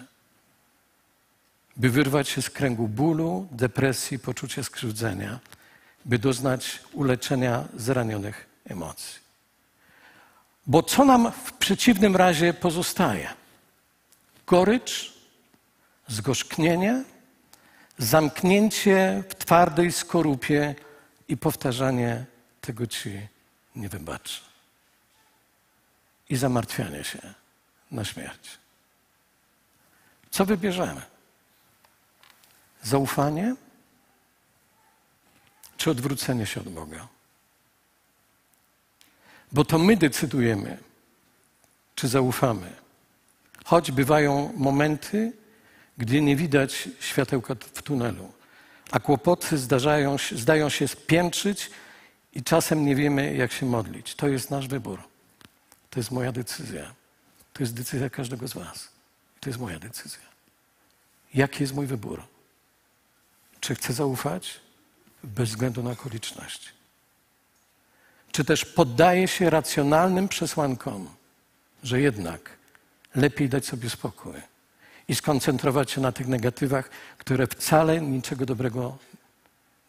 By 1.77 1.89
wyrwać 1.89 2.29
się 2.29 2.41
z 2.41 2.49
kręgu 2.49 2.87
bólu, 2.87 3.47
depresji, 3.51 4.19
poczucia 4.19 4.63
skrzywdzenia 4.63 5.39
by 6.05 6.19
doznać 6.19 6.79
uleczenia 6.93 7.67
zranionych 7.75 8.47
emocji. 8.65 9.28
Bo 10.69 10.83
co 10.83 11.05
nam 11.05 11.31
w 11.31 11.53
przeciwnym 11.53 12.15
razie 12.15 12.53
pozostaje? 12.53 13.39
gorycz, 14.49 15.13
zgorzknienie, 16.07 17.03
zamknięcie 17.97 19.23
w 19.29 19.35
twardej 19.35 19.91
skorupie 19.91 20.75
i 21.27 21.37
powtarzanie 21.37 22.25
tego 22.61 22.87
ci 22.87 23.27
nie 23.75 23.89
wybaczę. 23.89 24.41
I 26.29 26.35
zamartwianie 26.35 27.03
się 27.03 27.33
na 27.91 28.05
śmierć. 28.05 28.57
Co 30.31 30.45
wybierzemy? 30.45 31.01
Zaufanie 32.83 33.55
czy 35.77 35.91
odwrócenie 35.91 36.45
się 36.45 36.59
od 36.61 36.69
Boga? 36.69 37.07
Bo 39.51 39.65
to 39.65 39.79
my 39.79 39.97
decydujemy, 39.97 40.77
czy 41.95 42.07
zaufamy. 42.07 42.73
Choć 43.65 43.91
bywają 43.91 44.53
momenty, 44.57 45.33
gdy 45.97 46.21
nie 46.21 46.35
widać 46.35 46.89
światełka 46.99 47.55
w 47.73 47.81
tunelu, 47.81 48.31
a 48.91 48.99
kłopoty 48.99 49.57
zdarzają, 49.57 50.17
zdają 50.31 50.69
się 50.69 50.87
spiętrzyć 50.87 51.69
i 52.33 52.43
czasem 52.43 52.85
nie 52.85 52.95
wiemy, 52.95 53.35
jak 53.35 53.51
się 53.51 53.65
modlić. 53.65 54.15
To 54.15 54.27
jest 54.27 54.51
nasz 54.51 54.67
wybór. 54.67 55.03
To 55.89 55.99
jest 55.99 56.11
moja 56.11 56.31
decyzja. 56.31 56.93
To 57.53 57.63
jest 57.63 57.73
decyzja 57.73 58.09
każdego 58.09 58.47
z 58.47 58.53
Was. 58.53 58.89
To 59.39 59.49
jest 59.49 59.59
moja 59.59 59.79
decyzja. 59.79 60.29
Jaki 61.33 61.63
jest 61.63 61.73
mój 61.73 61.87
wybór? 61.87 62.23
Czy 63.59 63.75
chcę 63.75 63.93
zaufać 63.93 64.59
bez 65.23 65.49
względu 65.49 65.83
na 65.83 65.91
okoliczności? 65.91 66.69
Czy 68.31 68.45
też 68.45 68.65
poddaję 68.65 69.27
się 69.27 69.49
racjonalnym 69.49 70.27
przesłankom, 70.27 71.09
że 71.83 72.01
jednak 72.01 72.49
lepiej 73.15 73.49
dać 73.49 73.65
sobie 73.65 73.89
spokój 73.89 74.33
i 75.07 75.15
skoncentrować 75.15 75.91
się 75.91 76.01
na 76.01 76.11
tych 76.11 76.27
negatywach, 76.27 76.89
które 77.17 77.47
wcale 77.47 78.01
niczego 78.01 78.45
dobrego 78.45 78.97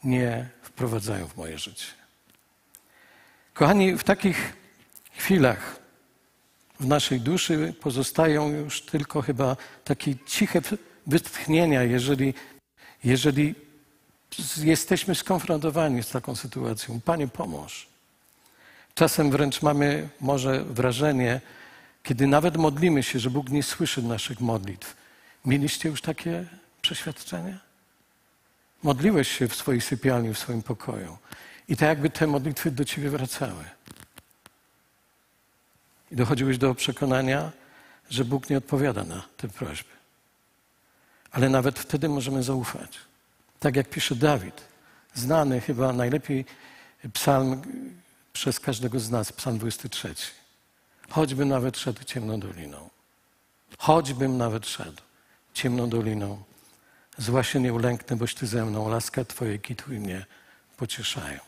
nie 0.04 0.48
wprowadzają 0.62 1.28
w 1.28 1.36
moje 1.36 1.58
życie? 1.58 1.86
Kochani, 3.54 3.96
w 3.96 4.04
takich 4.04 4.52
chwilach 5.12 5.80
w 6.80 6.86
naszej 6.86 7.20
duszy 7.20 7.74
pozostają 7.80 8.48
już 8.48 8.82
tylko 8.82 9.22
chyba 9.22 9.56
takie 9.84 10.14
ciche 10.26 10.60
wytchnienia, 11.06 11.82
jeżeli, 11.82 12.34
jeżeli 13.04 13.54
jesteśmy 14.56 15.14
skonfrontowani 15.14 16.02
z 16.02 16.08
taką 16.08 16.36
sytuacją. 16.36 17.00
Panie, 17.00 17.28
pomóż. 17.28 17.86
Czasem 18.94 19.30
wręcz 19.30 19.62
mamy 19.62 20.08
może 20.20 20.64
wrażenie, 20.64 21.40
kiedy 22.02 22.26
nawet 22.26 22.56
modlimy 22.56 23.02
się, 23.02 23.18
że 23.18 23.30
Bóg 23.30 23.48
nie 23.48 23.62
słyszy 23.62 24.02
naszych 24.02 24.40
modlitw. 24.40 24.96
Mieliście 25.44 25.88
już 25.88 26.02
takie 26.02 26.44
przeświadczenie? 26.82 27.58
Modliłeś 28.82 29.38
się 29.38 29.48
w 29.48 29.54
swojej 29.54 29.80
sypialni, 29.80 30.34
w 30.34 30.38
swoim 30.38 30.62
pokoju. 30.62 31.18
I 31.68 31.76
tak 31.76 31.88
jakby 31.88 32.10
te 32.10 32.26
modlitwy 32.26 32.70
do 32.70 32.84
ciebie 32.84 33.10
wracały. 33.10 33.64
I 36.10 36.16
dochodziłeś 36.16 36.58
do 36.58 36.74
przekonania, 36.74 37.52
że 38.10 38.24
Bóg 38.24 38.50
nie 38.50 38.58
odpowiada 38.58 39.04
na 39.04 39.22
te 39.36 39.48
prośby. 39.48 39.90
Ale 41.30 41.48
nawet 41.48 41.78
wtedy 41.78 42.08
możemy 42.08 42.42
zaufać. 42.42 42.98
Tak 43.60 43.76
jak 43.76 43.88
pisze 43.88 44.14
Dawid, 44.14 44.60
znany 45.14 45.60
chyba 45.60 45.92
najlepiej 45.92 46.44
psalm 47.12 47.62
przez 48.32 48.60
każdego 48.60 49.00
z 49.00 49.10
nas, 49.10 49.32
psalm 49.32 49.58
23. 49.58 50.14
Choćbym 51.10 51.48
nawet 51.48 51.78
szedł 51.78 52.04
ciemną 52.04 52.40
doliną, 52.40 52.90
choćbym 53.78 54.38
nawet 54.38 54.66
szedł 54.68 55.02
ciemną 55.54 55.88
doliną, 55.88 56.42
zła 57.18 57.42
się 57.42 57.60
nie 57.60 57.72
ulęknę, 57.72 58.16
boś 58.16 58.34
Ty 58.34 58.46
ze 58.46 58.64
mną, 58.64 58.88
laska 58.88 59.24
Twoje 59.24 59.58
kitu 59.58 59.94
i 59.94 59.98
mnie 59.98 60.26
pocieszają. 60.76 61.40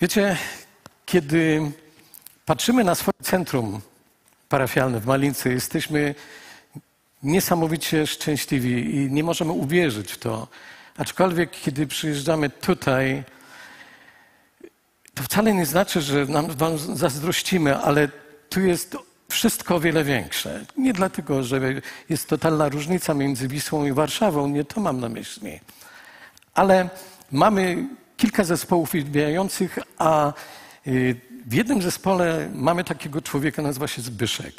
Wiecie, 0.00 0.36
kiedy 1.06 1.72
patrzymy 2.46 2.84
na 2.84 2.94
swoje 2.94 3.18
centrum 3.22 3.80
parafialne 4.48 5.00
w 5.00 5.06
Malince, 5.06 5.52
jesteśmy 5.52 6.14
niesamowicie 7.22 8.06
szczęśliwi 8.06 8.96
i 8.96 9.10
nie 9.10 9.24
możemy 9.24 9.52
uwierzyć 9.52 10.12
w 10.12 10.18
to. 10.18 10.48
Aczkolwiek, 10.96 11.50
kiedy 11.50 11.86
przyjeżdżamy 11.86 12.50
tutaj, 12.50 13.24
to 15.14 15.22
wcale 15.22 15.54
nie 15.54 15.66
znaczy, 15.66 16.00
że 16.00 16.26
nam 16.26 16.46
wam 16.46 16.78
zazdrościmy, 16.78 17.76
ale 17.76 18.08
tu 18.48 18.60
jest 18.60 18.96
wszystko 19.28 19.76
o 19.76 19.80
wiele 19.80 20.04
większe. 20.04 20.64
Nie 20.76 20.92
dlatego, 20.92 21.42
że 21.42 21.60
jest 22.08 22.28
totalna 22.28 22.68
różnica 22.68 23.14
między 23.14 23.48
Wisłą 23.48 23.86
i 23.86 23.92
Warszawą, 23.92 24.48
nie 24.48 24.64
to 24.64 24.80
mam 24.80 25.00
na 25.00 25.08
myśli. 25.08 25.60
Ale 26.54 26.88
mamy 27.32 27.88
kilka 28.16 28.44
zespołów 28.44 28.90
uwielbiających, 28.90 29.78
a 29.98 30.32
y, 30.86 31.16
w 31.46 31.54
jednym 31.54 31.82
zespole 31.82 32.50
mamy 32.54 32.84
takiego 32.84 33.22
człowieka, 33.22 33.62
nazywa 33.62 33.88
się 33.88 34.02
Zbyszek. 34.02 34.54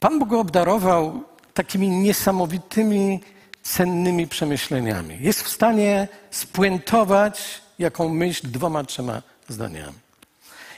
Pan 0.00 0.18
Bóg 0.18 0.28
go 0.28 0.40
obdarował 0.40 1.24
takimi 1.54 1.88
niesamowitymi, 1.88 3.20
cennymi 3.62 4.26
przemyśleniami. 4.26 5.18
Jest 5.20 5.42
w 5.42 5.48
stanie 5.48 6.08
spuentować 6.30 7.62
jaką 7.78 8.08
myśl 8.08 8.50
dwoma, 8.50 8.84
trzema 8.84 9.22
zdaniami. 9.48 9.98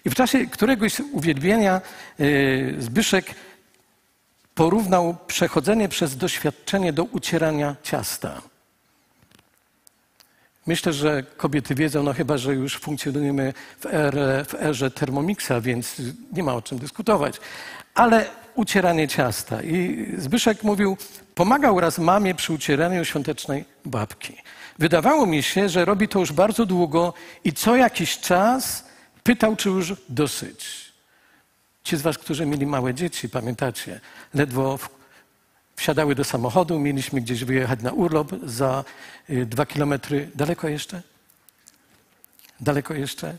I 0.04 0.10
w 0.10 0.14
czasie 0.14 0.46
któregoś 0.46 1.00
uwielbienia 1.00 1.80
y, 2.20 2.74
Zbyszek 2.78 3.34
porównał 4.54 5.16
przechodzenie 5.26 5.88
przez 5.88 6.16
doświadczenie 6.16 6.92
do 6.92 7.04
ucierania 7.04 7.76
ciasta. 7.82 8.42
Myślę, 10.66 10.92
że 10.92 11.22
kobiety 11.22 11.74
wiedzą, 11.74 12.02
no 12.02 12.12
chyba, 12.12 12.38
że 12.38 12.54
już 12.54 12.78
funkcjonujemy 12.78 13.52
w, 13.80 13.86
w 14.48 14.54
erze 14.54 14.90
Thermomixa, 14.90 15.52
więc 15.60 16.02
nie 16.32 16.42
ma 16.42 16.54
o 16.54 16.62
czym 16.62 16.78
dyskutować. 16.78 17.40
Ale 17.94 18.26
ucieranie 18.56 19.08
ciasta. 19.08 19.62
I 19.62 20.06
Zbyszek 20.18 20.62
mówił, 20.62 20.96
pomagał 21.34 21.80
raz 21.80 21.98
mamie 21.98 22.34
przy 22.34 22.52
ucieraniu 22.52 23.04
świątecznej 23.04 23.64
babki. 23.84 24.36
Wydawało 24.78 25.26
mi 25.26 25.42
się, 25.42 25.68
że 25.68 25.84
robi 25.84 26.08
to 26.08 26.18
już 26.18 26.32
bardzo 26.32 26.66
długo 26.66 27.14
i 27.44 27.52
co 27.52 27.76
jakiś 27.76 28.18
czas 28.18 28.84
pytał, 29.22 29.56
czy 29.56 29.68
już 29.68 29.94
dosyć. 30.08 30.86
Ci 31.84 31.96
z 31.96 32.02
Was, 32.02 32.18
którzy 32.18 32.46
mieli 32.46 32.66
małe 32.66 32.94
dzieci, 32.94 33.28
pamiętacie, 33.28 34.00
ledwo 34.34 34.78
wsiadały 35.76 36.14
do 36.14 36.24
samochodu, 36.24 36.78
mieliśmy 36.78 37.20
gdzieś 37.20 37.44
wyjechać 37.44 37.82
na 37.82 37.92
urlop 37.92 38.32
za 38.44 38.84
y, 39.30 39.46
dwa 39.46 39.66
kilometry. 39.66 40.30
Daleko 40.34 40.68
jeszcze? 40.68 41.02
Daleko 42.60 42.94
jeszcze? 42.94 43.38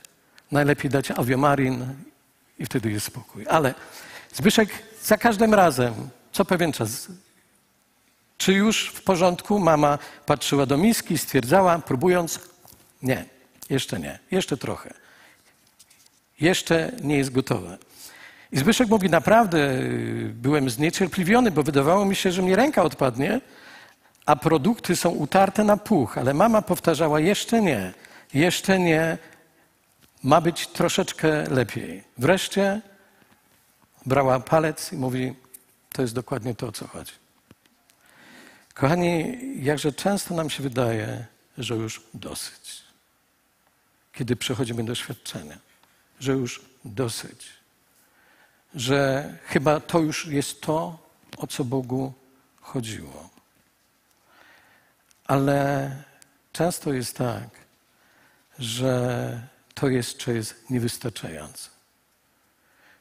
Najlepiej 0.51 0.91
dać 0.91 1.11
aviomarin 1.11 1.85
i 2.59 2.65
wtedy 2.65 2.91
jest 2.91 3.05
spokój. 3.05 3.45
Ale 3.49 3.73
Zbyszek 4.33 4.69
za 5.07 5.17
każdym 5.17 5.53
razem, 5.53 5.93
co 6.31 6.45
pewien 6.45 6.71
czas, 6.71 7.07
czy 8.37 8.53
już 8.53 8.89
w 8.89 9.03
porządku? 9.03 9.59
Mama 9.59 9.97
patrzyła 10.25 10.65
do 10.65 10.77
miski 10.77 11.17
stwierdzała, 11.17 11.79
próbując, 11.79 12.39
nie, 13.01 13.25
jeszcze 13.69 13.99
nie, 13.99 14.19
jeszcze 14.31 14.57
trochę. 14.57 14.93
Jeszcze 16.39 16.91
nie 17.01 17.17
jest 17.17 17.31
gotowe. 17.31 17.77
I 18.51 18.59
Zbyszek 18.59 18.89
mówi, 18.89 19.09
naprawdę 19.09 19.57
y, 19.57 20.31
byłem 20.33 20.69
zniecierpliwiony, 20.69 21.51
bo 21.51 21.63
wydawało 21.63 22.05
mi 22.05 22.15
się, 22.15 22.31
że 22.31 22.41
mi 22.41 22.55
ręka 22.55 22.83
odpadnie, 22.83 23.41
a 24.25 24.35
produkty 24.35 24.95
są 24.95 25.09
utarte 25.09 25.63
na 25.63 25.77
puch, 25.77 26.17
ale 26.17 26.33
mama 26.33 26.61
powtarzała, 26.61 27.19
jeszcze 27.19 27.61
nie, 27.61 27.93
jeszcze 28.33 28.79
nie, 28.79 29.17
ma 30.23 30.41
być 30.41 30.67
troszeczkę 30.67 31.43
lepiej. 31.49 32.03
Wreszcie 32.17 32.81
brała 34.07 34.39
palec 34.39 34.93
i 34.93 34.95
mówi, 34.95 35.35
to 35.89 36.01
jest 36.01 36.13
dokładnie 36.13 36.55
to, 36.55 36.67
o 36.67 36.71
co 36.71 36.87
chodzi. 36.87 37.13
Kochani, 38.73 39.37
jakże 39.63 39.93
często 39.93 40.35
nam 40.35 40.49
się 40.49 40.63
wydaje, 40.63 41.25
że 41.57 41.75
już 41.75 42.01
dosyć. 42.13 42.83
Kiedy 44.13 44.35
przechodzimy 44.35 44.83
doświadczenia, 44.83 45.57
że 46.19 46.31
już 46.31 46.61
dosyć. 46.85 47.49
Że 48.75 49.33
chyba 49.45 49.79
to 49.79 49.99
już 49.99 50.27
jest 50.27 50.61
to, 50.61 50.99
o 51.37 51.47
co 51.47 51.63
Bogu 51.63 52.13
chodziło. 52.61 53.29
Ale 55.25 55.91
często 56.53 56.93
jest 56.93 57.17
tak, 57.17 57.49
że 58.59 59.47
to 59.73 59.89
jeszcze 59.89 60.33
jest 60.33 60.69
niewystarczające. 60.69 61.76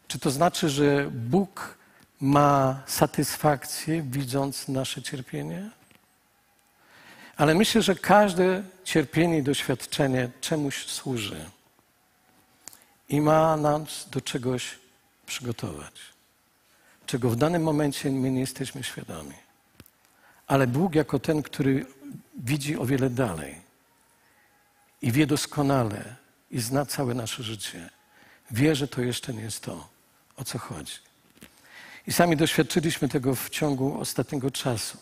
Czy 0.08 0.18
to 0.18 0.30
znaczy, 0.30 0.68
że 0.68 1.10
Bóg 1.10 1.78
ma 2.20 2.82
satysfakcję, 2.86 4.02
widząc 4.02 4.68
nasze 4.68 5.02
cierpienie? 5.02 5.70
Ale 7.36 7.54
myślę, 7.54 7.82
że 7.82 7.94
każde 7.94 8.62
cierpienie 8.84 9.38
i 9.38 9.42
doświadczenie 9.42 10.30
czemuś 10.40 10.86
służy 10.86 11.50
i 13.08 13.20
ma 13.20 13.56
nas 13.56 14.08
do 14.10 14.20
czegoś 14.20 14.78
przygotować. 15.26 15.92
czego 17.06 17.30
w 17.30 17.36
danym 17.36 17.62
momencie 17.62 18.10
my 18.10 18.30
nie 18.30 18.40
jesteśmy 18.40 18.82
świadomi. 18.82 19.34
Ale 20.46 20.66
Bóg, 20.66 20.94
jako 20.94 21.18
ten, 21.18 21.42
który 21.42 21.86
widzi 22.38 22.76
o 22.76 22.86
wiele 22.86 23.10
dalej 23.10 23.54
i 25.02 25.12
wie 25.12 25.26
doskonale 25.26 26.16
i 26.50 26.60
zna 26.60 26.86
całe 26.86 27.14
nasze 27.14 27.42
życie, 27.42 27.90
wie, 28.50 28.74
że 28.74 28.88
to 28.88 29.00
jeszcze 29.00 29.34
nie 29.34 29.42
jest 29.42 29.62
to, 29.62 29.88
o 30.36 30.44
co 30.44 30.58
chodzi. 30.58 30.92
I 32.06 32.12
sami 32.12 32.36
doświadczyliśmy 32.36 33.08
tego 33.08 33.34
w 33.34 33.50
ciągu 33.50 34.00
ostatniego 34.00 34.50
czasu, 34.50 34.98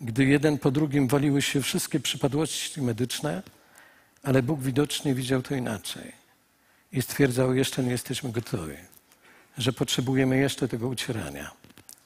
gdy 0.00 0.24
jeden 0.24 0.58
po 0.58 0.70
drugim 0.70 1.08
waliły 1.08 1.42
się 1.42 1.62
wszystkie 1.62 2.00
przypadłości 2.00 2.82
medyczne, 2.82 3.42
ale 4.22 4.42
Bóg 4.42 4.60
widocznie 4.60 5.14
widział 5.14 5.42
to 5.42 5.54
inaczej 5.54 6.12
i 6.92 7.02
stwierdzał, 7.02 7.54
jeszcze 7.54 7.82
nie 7.82 7.90
jesteśmy 7.90 8.32
gotowi, 8.32 8.76
że 9.58 9.72
potrzebujemy 9.72 10.36
jeszcze 10.36 10.68
tego 10.68 10.88
ucierania. 10.88 11.50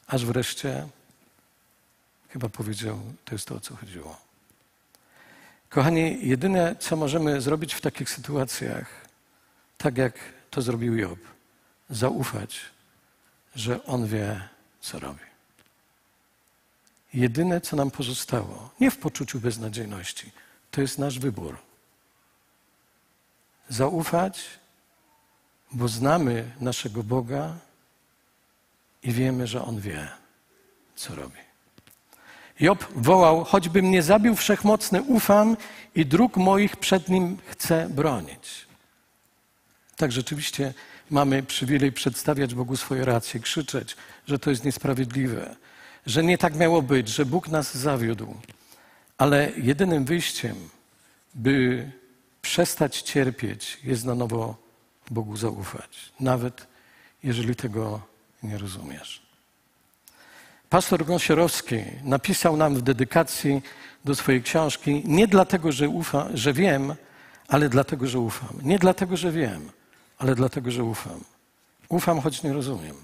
Aż 0.07 0.25
wreszcie 0.25 0.87
chyba 2.29 2.49
powiedział, 2.49 3.01
to 3.25 3.35
jest 3.35 3.47
to, 3.47 3.55
o 3.55 3.61
co 3.61 3.77
chodziło. 3.77 4.21
Kochani, 5.69 6.29
jedyne, 6.29 6.77
co 6.79 6.97
możemy 6.97 7.41
zrobić 7.41 7.75
w 7.75 7.81
takich 7.81 8.11
sytuacjach, 8.11 9.09
tak 9.79 9.99
jak 9.99 10.15
to 10.51 10.63
zrobił 10.63 10.97
Job, 10.97 11.19
zaufać, 11.90 12.61
że 13.55 13.85
On 13.85 14.07
wie, 14.07 14.48
co 14.81 14.98
robi. 14.98 15.29
Jedyne, 17.14 17.61
co 17.61 17.77
nam 17.77 17.90
pozostało, 17.90 18.70
nie 18.81 18.90
w 18.90 18.98
poczuciu 18.98 19.40
beznadziejności, 19.40 20.33
to 20.70 20.81
jest 20.81 20.98
nasz 20.98 21.18
wybór. 21.18 21.57
Zaufać, 23.68 24.44
bo 25.72 25.88
znamy 25.88 26.51
naszego 26.61 27.03
Boga 27.03 27.55
i 29.03 29.12
wiemy, 29.12 29.46
że 29.46 29.64
On 29.64 29.81
wie, 29.81 30.09
co 30.96 31.14
robi. 31.14 31.38
Job 32.61 32.87
wołał, 32.96 33.44
choćby 33.44 33.83
mnie 33.83 34.03
zabił 34.03 34.37
wszechmocny, 34.37 35.03
ufam 35.03 35.57
i 35.94 36.07
dróg 36.07 36.37
moich 36.37 36.77
przed 36.77 37.09
nim 37.09 37.38
chcę 37.46 37.88
bronić. 37.88 38.66
Tak 39.96 40.12
rzeczywiście 40.12 40.74
mamy 41.11 41.42
przywilej 41.42 41.92
przedstawiać 41.92 42.55
Bogu 42.55 42.77
swoje 42.77 43.05
racje, 43.05 43.40
krzyczeć, 43.40 43.97
że 44.27 44.38
to 44.38 44.51
jest 44.51 44.64
niesprawiedliwe, 44.64 45.57
że 46.07 46.25
nie 46.25 46.38
tak 46.38 46.57
miało 46.57 46.83
być, 46.83 47.09
że 47.09 47.27
Bóg 47.27 47.49
nas 47.49 47.77
zawiódł. 47.77 48.35
Ale 49.18 49.53
jedynym 49.57 50.05
wyjściem, 50.05 50.57
by 51.35 51.90
przestać 52.42 53.03
cierpieć, 53.03 53.79
jest 53.85 54.05
na 54.05 54.14
nowo 54.14 54.57
Bogu 55.11 55.37
zaufać, 55.37 56.12
nawet 56.21 56.66
jeżeli 57.23 57.57
tego 57.57 58.01
nie 58.42 58.59
rozumiesz. 58.59 59.23
Pastor 60.71 61.05
Gąsiorowski 61.05 61.77
napisał 62.05 62.57
nam 62.57 62.75
w 62.75 62.83
dedykacji 62.83 63.62
do 64.05 64.14
swojej 64.14 64.42
książki 64.42 65.03
nie 65.05 65.27
dlatego, 65.27 65.73
że, 65.73 65.88
ufa, 65.88 66.29
że 66.35 66.53
wiem, 66.53 66.94
ale 67.49 67.68
dlatego, 67.68 68.07
że 68.07 68.21
ufam. 68.21 68.49
Nie 68.62 68.79
dlatego, 68.79 69.16
że 69.16 69.33
wiem, 69.33 69.71
ale 70.19 70.35
dlatego, 70.35 70.71
że 70.71 70.85
ufam. 70.85 71.25
Ufam, 71.89 72.21
choć 72.21 72.43
nie 72.43 72.53
rozumiem. 72.53 72.97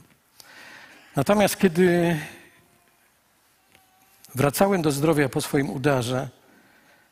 Natomiast 1.17 1.57
kiedy 1.57 2.19
wracałem 4.35 4.83
do 4.83 4.91
zdrowia 4.93 5.29
po 5.29 5.41
swoim 5.41 5.71
udarze, 5.71 6.29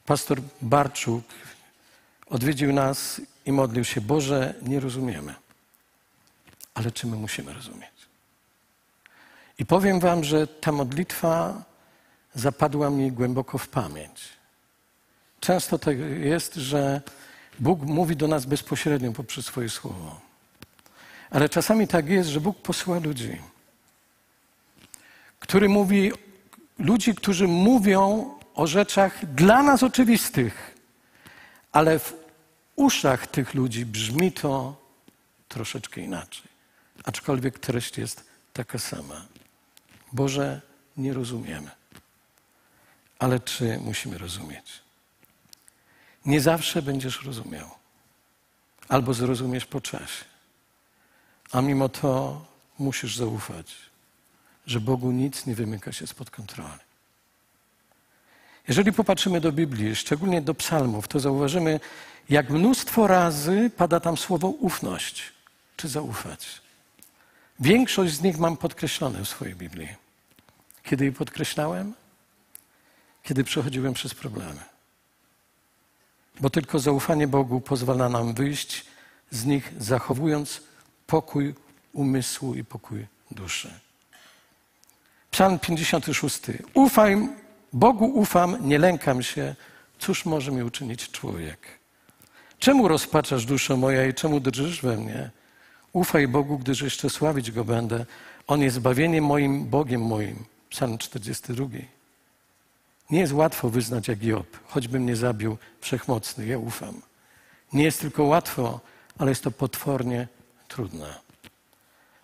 pastor 0.06 0.40
Barczuk 0.62 1.24
odwiedził 2.26 2.72
nas 2.72 3.20
i 3.46 3.52
modlił 3.52 3.84
się: 3.84 4.00
Boże, 4.00 4.54
nie 4.62 4.80
rozumiemy. 4.80 5.34
Ale 6.74 6.90
czy 6.90 7.06
my 7.06 7.16
musimy 7.16 7.52
rozumieć? 7.52 7.92
I 9.58 9.66
powiem 9.66 10.00
Wam, 10.00 10.24
że 10.24 10.46
ta 10.46 10.72
modlitwa 10.72 11.62
zapadła 12.34 12.90
mi 12.90 13.12
głęboko 13.12 13.58
w 13.58 13.68
pamięć. 13.68 14.28
Często 15.40 15.78
tak 15.78 15.96
jest, 16.20 16.54
że 16.54 17.00
Bóg 17.62 17.82
mówi 17.82 18.16
do 18.16 18.28
nas 18.28 18.46
bezpośrednio 18.46 19.12
poprzez 19.12 19.46
swoje 19.46 19.68
słowo. 19.68 20.20
Ale 21.30 21.48
czasami 21.48 21.88
tak 21.88 22.08
jest, 22.08 22.30
że 22.30 22.40
Bóg 22.40 22.58
posyła 22.58 22.98
ludzi, 22.98 23.38
który 25.40 25.68
mówi, 25.68 26.12
ludzi, 26.78 27.14
którzy 27.14 27.48
mówią 27.48 28.34
o 28.54 28.66
rzeczach 28.66 29.34
dla 29.34 29.62
nas 29.62 29.82
oczywistych, 29.82 30.76
ale 31.72 31.98
w 31.98 32.14
uszach 32.76 33.26
tych 33.26 33.54
ludzi 33.54 33.86
brzmi 33.86 34.32
to 34.32 34.76
troszeczkę 35.48 36.00
inaczej. 36.00 36.48
Aczkolwiek 37.04 37.58
treść 37.58 37.98
jest 37.98 38.24
taka 38.52 38.78
sama. 38.78 39.26
Boże, 40.12 40.60
nie 40.96 41.12
rozumiemy. 41.12 41.70
Ale 43.18 43.40
czy 43.40 43.78
musimy 43.80 44.18
rozumieć? 44.18 44.82
Nie 46.26 46.40
zawsze 46.40 46.82
będziesz 46.82 47.22
rozumiał. 47.22 47.70
Albo 48.88 49.14
zrozumiesz 49.14 49.66
po 49.66 49.80
czasie. 49.80 50.24
A 51.52 51.60
mimo 51.60 51.88
to 51.88 52.44
musisz 52.78 53.16
zaufać, 53.16 53.74
że 54.66 54.80
Bogu 54.80 55.10
nic 55.10 55.46
nie 55.46 55.54
wymyka 55.54 55.92
się 55.92 56.06
spod 56.06 56.30
kontroli. 56.30 56.80
Jeżeli 58.68 58.92
popatrzymy 58.92 59.40
do 59.40 59.52
Biblii, 59.52 59.96
szczególnie 59.96 60.42
do 60.42 60.54
psalmów, 60.54 61.08
to 61.08 61.20
zauważymy, 61.20 61.80
jak 62.28 62.50
mnóstwo 62.50 63.06
razy 63.06 63.70
pada 63.76 64.00
tam 64.00 64.16
słowo 64.16 64.48
ufność, 64.48 65.22
czy 65.76 65.88
zaufać. 65.88 66.60
Większość 67.60 68.14
z 68.14 68.22
nich 68.22 68.38
mam 68.38 68.56
podkreślone 68.56 69.24
w 69.24 69.28
swojej 69.28 69.54
Biblii. 69.54 69.88
Kiedy 70.82 71.04
je 71.04 71.12
podkreślałem? 71.12 71.94
Kiedy 73.22 73.44
przechodziłem 73.44 73.94
przez 73.94 74.14
problemy. 74.14 74.71
Bo 76.40 76.50
tylko 76.50 76.78
zaufanie 76.78 77.28
Bogu 77.28 77.60
pozwala 77.60 78.08
nam 78.08 78.34
wyjść 78.34 78.84
z 79.30 79.44
nich, 79.44 79.72
zachowując 79.78 80.60
pokój 81.06 81.54
umysłu 81.92 82.54
i 82.54 82.64
pokój 82.64 83.06
duszy. 83.30 83.70
Psalm 85.30 85.58
56. 85.58 86.40
Ufaj, 86.74 87.28
Bogu 87.72 88.04
ufam, 88.04 88.68
nie 88.68 88.78
lękam 88.78 89.22
się. 89.22 89.54
Cóż 89.98 90.24
może 90.24 90.52
mi 90.52 90.62
uczynić 90.62 91.10
człowiek? 91.10 91.58
Czemu 92.58 92.88
rozpaczasz 92.88 93.44
duszo 93.44 93.76
moja 93.76 94.06
i 94.06 94.14
czemu 94.14 94.40
drżysz 94.40 94.82
we 94.82 94.96
mnie? 94.96 95.30
Ufaj 95.92 96.28
Bogu, 96.28 96.58
gdyż 96.58 96.80
jeszcze 96.80 97.10
sławić 97.10 97.50
Go 97.50 97.64
będę. 97.64 98.06
On 98.46 98.60
jest 98.60 98.76
zbawieniem 98.76 99.24
moim, 99.24 99.64
Bogiem 99.64 100.02
moim. 100.02 100.44
Psalm 100.70 100.98
42. 100.98 101.66
Nie 103.12 103.20
jest 103.20 103.32
łatwo 103.32 103.70
wyznać 103.70 104.08
jak 104.08 104.22
Job, 104.22 104.46
choćby 104.68 105.00
mnie 105.00 105.16
zabił 105.16 105.58
wszechmocny, 105.80 106.46
ja 106.46 106.58
ufam. 106.58 107.02
Nie 107.72 107.84
jest 107.84 108.00
tylko 108.00 108.24
łatwo, 108.24 108.80
ale 109.18 109.30
jest 109.30 109.44
to 109.44 109.50
potwornie 109.50 110.28
trudne. 110.68 111.14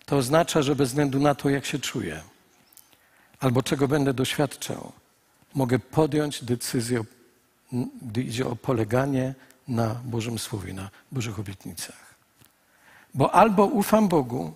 To 0.05 0.17
oznacza, 0.17 0.61
że 0.61 0.75
bez 0.75 0.89
względu 0.89 1.19
na 1.19 1.35
to, 1.35 1.49
jak 1.49 1.65
się 1.65 1.79
czuję, 1.79 2.21
albo 3.39 3.63
czego 3.63 3.87
będę 3.87 4.13
doświadczał, 4.13 4.91
mogę 5.53 5.79
podjąć 5.79 6.43
decyzję, 6.43 7.03
gdy 8.01 8.21
idzie 8.21 8.47
o 8.47 8.55
poleganie 8.55 9.33
na 9.67 9.95
Bożym 10.05 10.39
Słowie, 10.39 10.73
na 10.73 10.89
Bożych 11.11 11.39
obietnicach. 11.39 12.15
Bo 13.13 13.35
albo 13.35 13.65
ufam 13.65 14.07
Bogu 14.07 14.53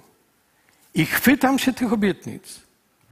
i 0.93 1.05
chwytam 1.05 1.59
się 1.59 1.73
tych 1.73 1.93
obietnic, 1.93 2.59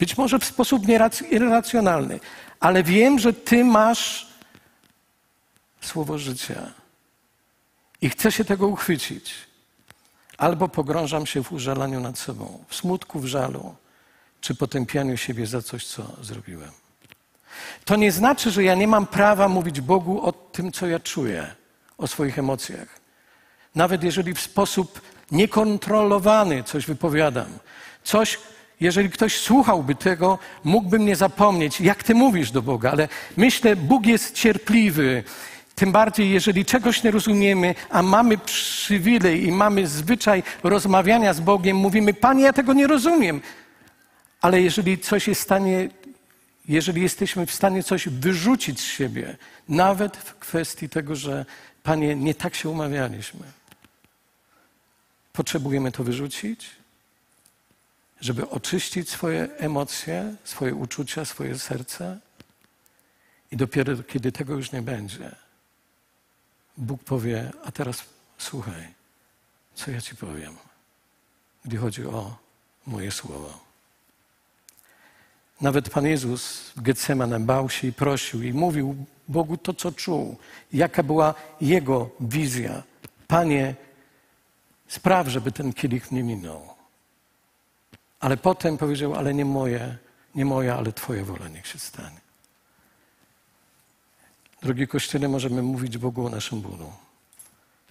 być 0.02 0.18
może 0.18 0.40
w 0.40 0.46
sposób 0.46 0.84
irracjonalny, 1.32 2.20
ale 2.60 2.84
wiem, 2.84 3.20
że 3.20 3.34
Ty 3.34 3.64
masz 3.64 4.28
słowo 5.82 6.18
życia 6.18 6.72
i 8.02 8.10
chcę 8.10 8.32
się 8.32 8.46
tego 8.46 8.68
uchwycić. 8.68 9.34
Albo 10.38 10.68
pogrążam 10.68 11.26
się 11.26 11.44
w 11.44 11.52
użalaniu 11.52 12.00
nad 12.00 12.20
sobą, 12.20 12.64
w 12.68 12.76
smutku, 12.76 13.20
w 13.20 13.26
żalu, 13.26 13.76
czy 14.42 14.56
potępianiu 14.56 15.18
siebie 15.18 15.46
za 15.46 15.62
coś, 15.62 15.86
co 15.86 16.04
zrobiłem. 16.22 16.72
To 17.86 17.96
nie 17.96 18.12
znaczy, 18.12 18.52
że 18.52 18.64
ja 18.64 18.76
nie 18.76 18.88
mam 18.88 19.08
prawa 19.08 19.48
mówić 19.48 19.82
Bogu 19.82 20.22
o 20.22 20.32
tym, 20.32 20.72
co 20.72 20.88
ja 20.88 21.00
czuję, 21.00 21.56
o 21.98 22.08
swoich 22.08 22.40
emocjach. 22.40 23.00
Nawet 23.76 24.04
jeżeli 24.04 24.34
w 24.34 24.42
sposób 24.42 25.02
niekontrolowany 25.32 26.64
coś 26.64 26.86
wypowiadam, 26.86 27.60
coś, 28.04 28.40
jeżeli 28.82 29.10
ktoś 29.10 29.38
słuchałby 29.38 29.96
tego, 29.96 30.40
mógłby 30.64 31.00
mnie 31.00 31.16
zapomnieć, 31.16 31.82
jak 31.82 32.04
ty 32.04 32.16
mówisz 32.16 32.52
do 32.52 32.62
Boga, 32.62 32.92
ale 32.92 33.08
myślę, 33.38 33.76
Bóg 33.76 34.06
jest 34.06 34.36
cierpliwy. 34.36 35.24
Tym 35.76 35.92
bardziej, 35.92 36.30
jeżeli 36.30 36.66
czegoś 36.66 37.04
nie 37.04 37.12
rozumiemy, 37.12 37.76
a 37.90 38.02
mamy 38.02 38.38
przywilej 38.38 39.46
i 39.48 39.52
mamy 39.52 39.88
zwyczaj 39.88 40.44
rozmawiania 40.64 41.34
z 41.34 41.40
Bogiem, 41.40 41.78
mówimy, 41.78 42.14
Panie, 42.14 42.44
ja 42.44 42.54
tego 42.54 42.74
nie 42.74 42.88
rozumiem. 42.88 43.42
Ale 44.42 44.62
jeżeli 44.62 44.98
coś 44.98 45.28
jest 45.28 45.42
w 45.42 45.44
stanie, 45.44 45.90
jeżeli 46.68 47.02
jesteśmy 47.02 47.46
w 47.46 47.54
stanie 47.54 47.84
coś 47.84 48.10
wyrzucić 48.10 48.80
z 48.80 48.84
siebie, 48.84 49.38
nawet 49.70 50.18
w 50.18 50.36
kwestii 50.36 50.90
tego, 50.90 51.16
że 51.16 51.46
Panie, 51.84 52.16
nie 52.16 52.36
tak 52.36 52.56
się 52.56 52.70
umawialiśmy, 52.70 53.46
potrzebujemy 55.34 55.92
to 55.92 56.04
wyrzucić 56.04 56.81
żeby 58.22 58.50
oczyścić 58.50 59.10
swoje 59.10 59.58
emocje, 59.58 60.36
swoje 60.44 60.76
uczucia, 60.76 61.26
swoje 61.26 61.60
serce. 61.60 62.20
I 63.52 63.58
dopiero 63.58 64.04
kiedy 64.04 64.32
tego 64.32 64.54
już 64.54 64.72
nie 64.72 64.82
będzie, 64.82 65.36
Bóg 66.78 67.04
powie: 67.04 67.52
A 67.64 67.72
teraz 67.72 68.04
słuchaj, 68.38 68.88
co 69.76 69.92
ja 69.92 70.02
ci 70.02 70.16
powiem, 70.16 70.58
gdy 71.66 71.78
chodzi 71.78 72.06
o 72.06 72.38
moje 72.86 73.12
słowo. 73.12 73.60
Nawet 75.62 75.90
Pan 75.90 76.06
Jezus 76.06 76.72
w 76.76 76.82
Getsemane 76.82 77.40
bał 77.40 77.70
się 77.70 77.88
i 77.88 77.94
prosił 77.94 78.44
i 78.44 78.54
mówił 78.54 79.06
Bogu 79.28 79.58
to, 79.58 79.74
co 79.74 79.92
czuł, 79.92 80.38
jaka 80.74 81.04
była 81.04 81.34
Jego 81.62 82.10
wizja. 82.20 82.84
Panie, 83.28 83.76
spraw, 84.88 85.28
żeby 85.28 85.52
ten 85.52 85.74
kielich 85.74 86.12
nie 86.12 86.24
minął. 86.24 86.81
Ale 88.22 88.38
potem 88.38 88.78
powiedział, 88.78 89.16
ale 89.16 89.34
nie 89.34 89.46
moje, 89.46 89.98
nie 90.36 90.46
moja, 90.46 90.78
ale 90.78 90.94
Twoja 90.94 91.26
wola 91.26 91.48
niech 91.48 91.68
się 91.68 91.80
stanie. 91.80 92.22
Drogi 94.62 94.88
Kościele, 94.88 95.28
możemy 95.28 95.62
mówić 95.62 95.98
Bogu 95.98 96.26
o 96.26 96.30
naszym 96.30 96.62
bólu. 96.62 96.92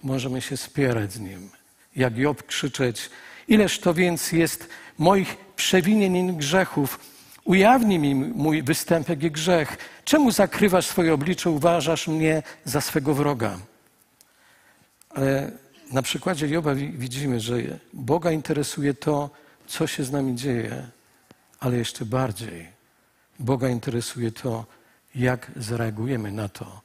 Możemy 0.03 0.41
się 0.41 0.57
spierać 0.57 1.13
z 1.13 1.19
Nim. 1.19 1.49
Jak 1.95 2.17
Job 2.17 2.43
krzyczeć, 2.43 3.09
ileż 3.47 3.79
to 3.79 3.93
więc 3.93 4.31
jest 4.31 4.69
moich 4.97 5.37
przewinień 5.55 6.15
i 6.15 6.33
grzechów. 6.33 6.99
Ujawnij 7.43 7.99
mi 7.99 8.15
mój 8.15 8.63
występek 8.63 9.23
i 9.23 9.31
grzech. 9.31 9.77
Czemu 10.05 10.31
zakrywasz 10.31 10.85
swoje 10.85 11.13
oblicze, 11.13 11.49
uważasz 11.49 12.07
mnie 12.07 12.43
za 12.65 12.81
swego 12.81 13.13
wroga? 13.13 13.59
Ale 15.09 15.51
na 15.91 16.01
przykładzie 16.01 16.47
Joba 16.47 16.75
widzimy, 16.75 17.39
że 17.39 17.55
Boga 17.93 18.31
interesuje 18.31 18.93
to, 18.93 19.29
co 19.67 19.87
się 19.87 20.03
z 20.03 20.11
nami 20.11 20.35
dzieje, 20.35 20.89
ale 21.59 21.77
jeszcze 21.77 22.05
bardziej 22.05 22.67
Boga 23.39 23.69
interesuje 23.69 24.31
to, 24.31 24.65
jak 25.15 25.51
zareagujemy 25.55 26.31
na 26.31 26.49
to, 26.49 26.81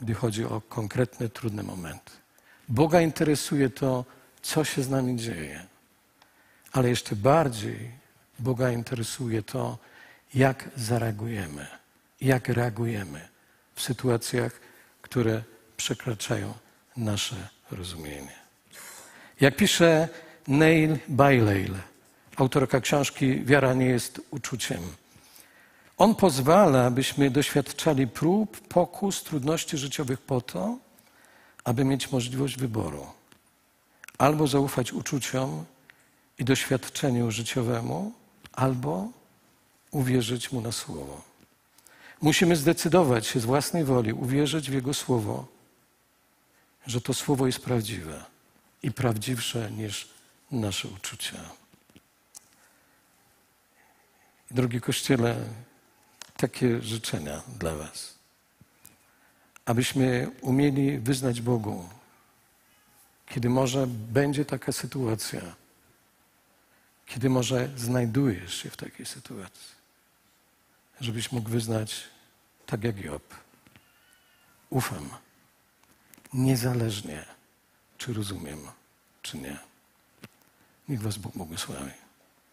gdy 0.00 0.14
chodzi 0.14 0.44
o 0.44 0.60
konkretne, 0.60 1.28
trudne 1.28 1.62
momenty. 1.62 2.12
Boga 2.68 3.00
interesuje 3.00 3.70
to, 3.70 4.04
co 4.42 4.64
się 4.64 4.82
z 4.82 4.88
nami 4.88 5.16
dzieje, 5.16 5.66
ale 6.72 6.88
jeszcze 6.88 7.16
bardziej 7.16 7.90
Boga 8.38 8.70
interesuje 8.70 9.42
to, 9.42 9.78
jak 10.34 10.68
zareagujemy, 10.76 11.66
jak 12.20 12.48
reagujemy 12.48 13.28
w 13.74 13.82
sytuacjach, 13.82 14.60
które 15.02 15.42
przekraczają 15.76 16.54
nasze 16.96 17.48
rozumienie. 17.70 18.36
Jak 19.40 19.56
pisze 19.56 20.08
Neil 20.48 20.98
Bailey, 21.08 21.70
autorka 22.36 22.80
książki 22.80 23.44
Wiara 23.44 23.74
nie 23.74 23.86
jest 23.86 24.20
uczuciem. 24.30 24.80
On 25.98 26.14
pozwala, 26.14 26.86
abyśmy 26.86 27.30
doświadczali 27.30 28.06
prób, 28.06 28.60
pokus, 28.68 29.22
trudności 29.22 29.78
życiowych 29.78 30.20
po 30.20 30.40
to, 30.40 30.76
aby 31.64 31.84
mieć 31.84 32.12
możliwość 32.12 32.56
wyboru. 32.56 33.06
Albo 34.18 34.46
zaufać 34.46 34.92
uczuciom 34.92 35.64
i 36.38 36.44
doświadczeniu 36.44 37.30
życiowemu, 37.30 38.12
albo 38.52 39.08
uwierzyć 39.90 40.52
Mu 40.52 40.60
na 40.60 40.72
słowo. 40.72 41.22
Musimy 42.22 42.56
zdecydować 42.56 43.26
się 43.26 43.40
z 43.40 43.44
własnej 43.44 43.84
woli, 43.84 44.12
uwierzyć 44.12 44.70
w 44.70 44.74
Jego 44.74 44.94
słowo, 44.94 45.46
że 46.86 47.00
to 47.00 47.14
słowo 47.14 47.46
jest 47.46 47.60
prawdziwe 47.60 48.24
i 48.82 48.92
prawdziwsze 48.92 49.70
niż 49.70 50.11
nasze 50.52 50.88
uczucia. 50.88 51.38
Drogi 54.50 54.80
Kościele, 54.80 55.36
takie 56.36 56.82
życzenia 56.82 57.42
dla 57.58 57.74
Was. 57.74 58.14
Abyśmy 59.64 60.30
umieli 60.40 60.98
wyznać 60.98 61.40
Bogu, 61.40 61.88
kiedy 63.26 63.48
może 63.48 63.86
będzie 63.86 64.44
taka 64.44 64.72
sytuacja, 64.72 65.40
kiedy 67.06 67.30
może 67.30 67.68
znajdujesz 67.76 68.62
się 68.62 68.70
w 68.70 68.76
takiej 68.76 69.06
sytuacji, 69.06 69.72
żebyś 71.00 71.32
mógł 71.32 71.50
wyznać 71.50 72.04
tak 72.66 72.84
jak 72.84 73.04
Job. 73.04 73.34
Ufam, 74.70 75.10
niezależnie 76.32 77.24
czy 77.98 78.12
rozumiem, 78.12 78.58
czy 79.22 79.38
nie. 79.38 79.71
Niech 80.88 81.02
Was 81.02 81.18
Bóg 81.18 81.36
błogosławi. 81.36 82.01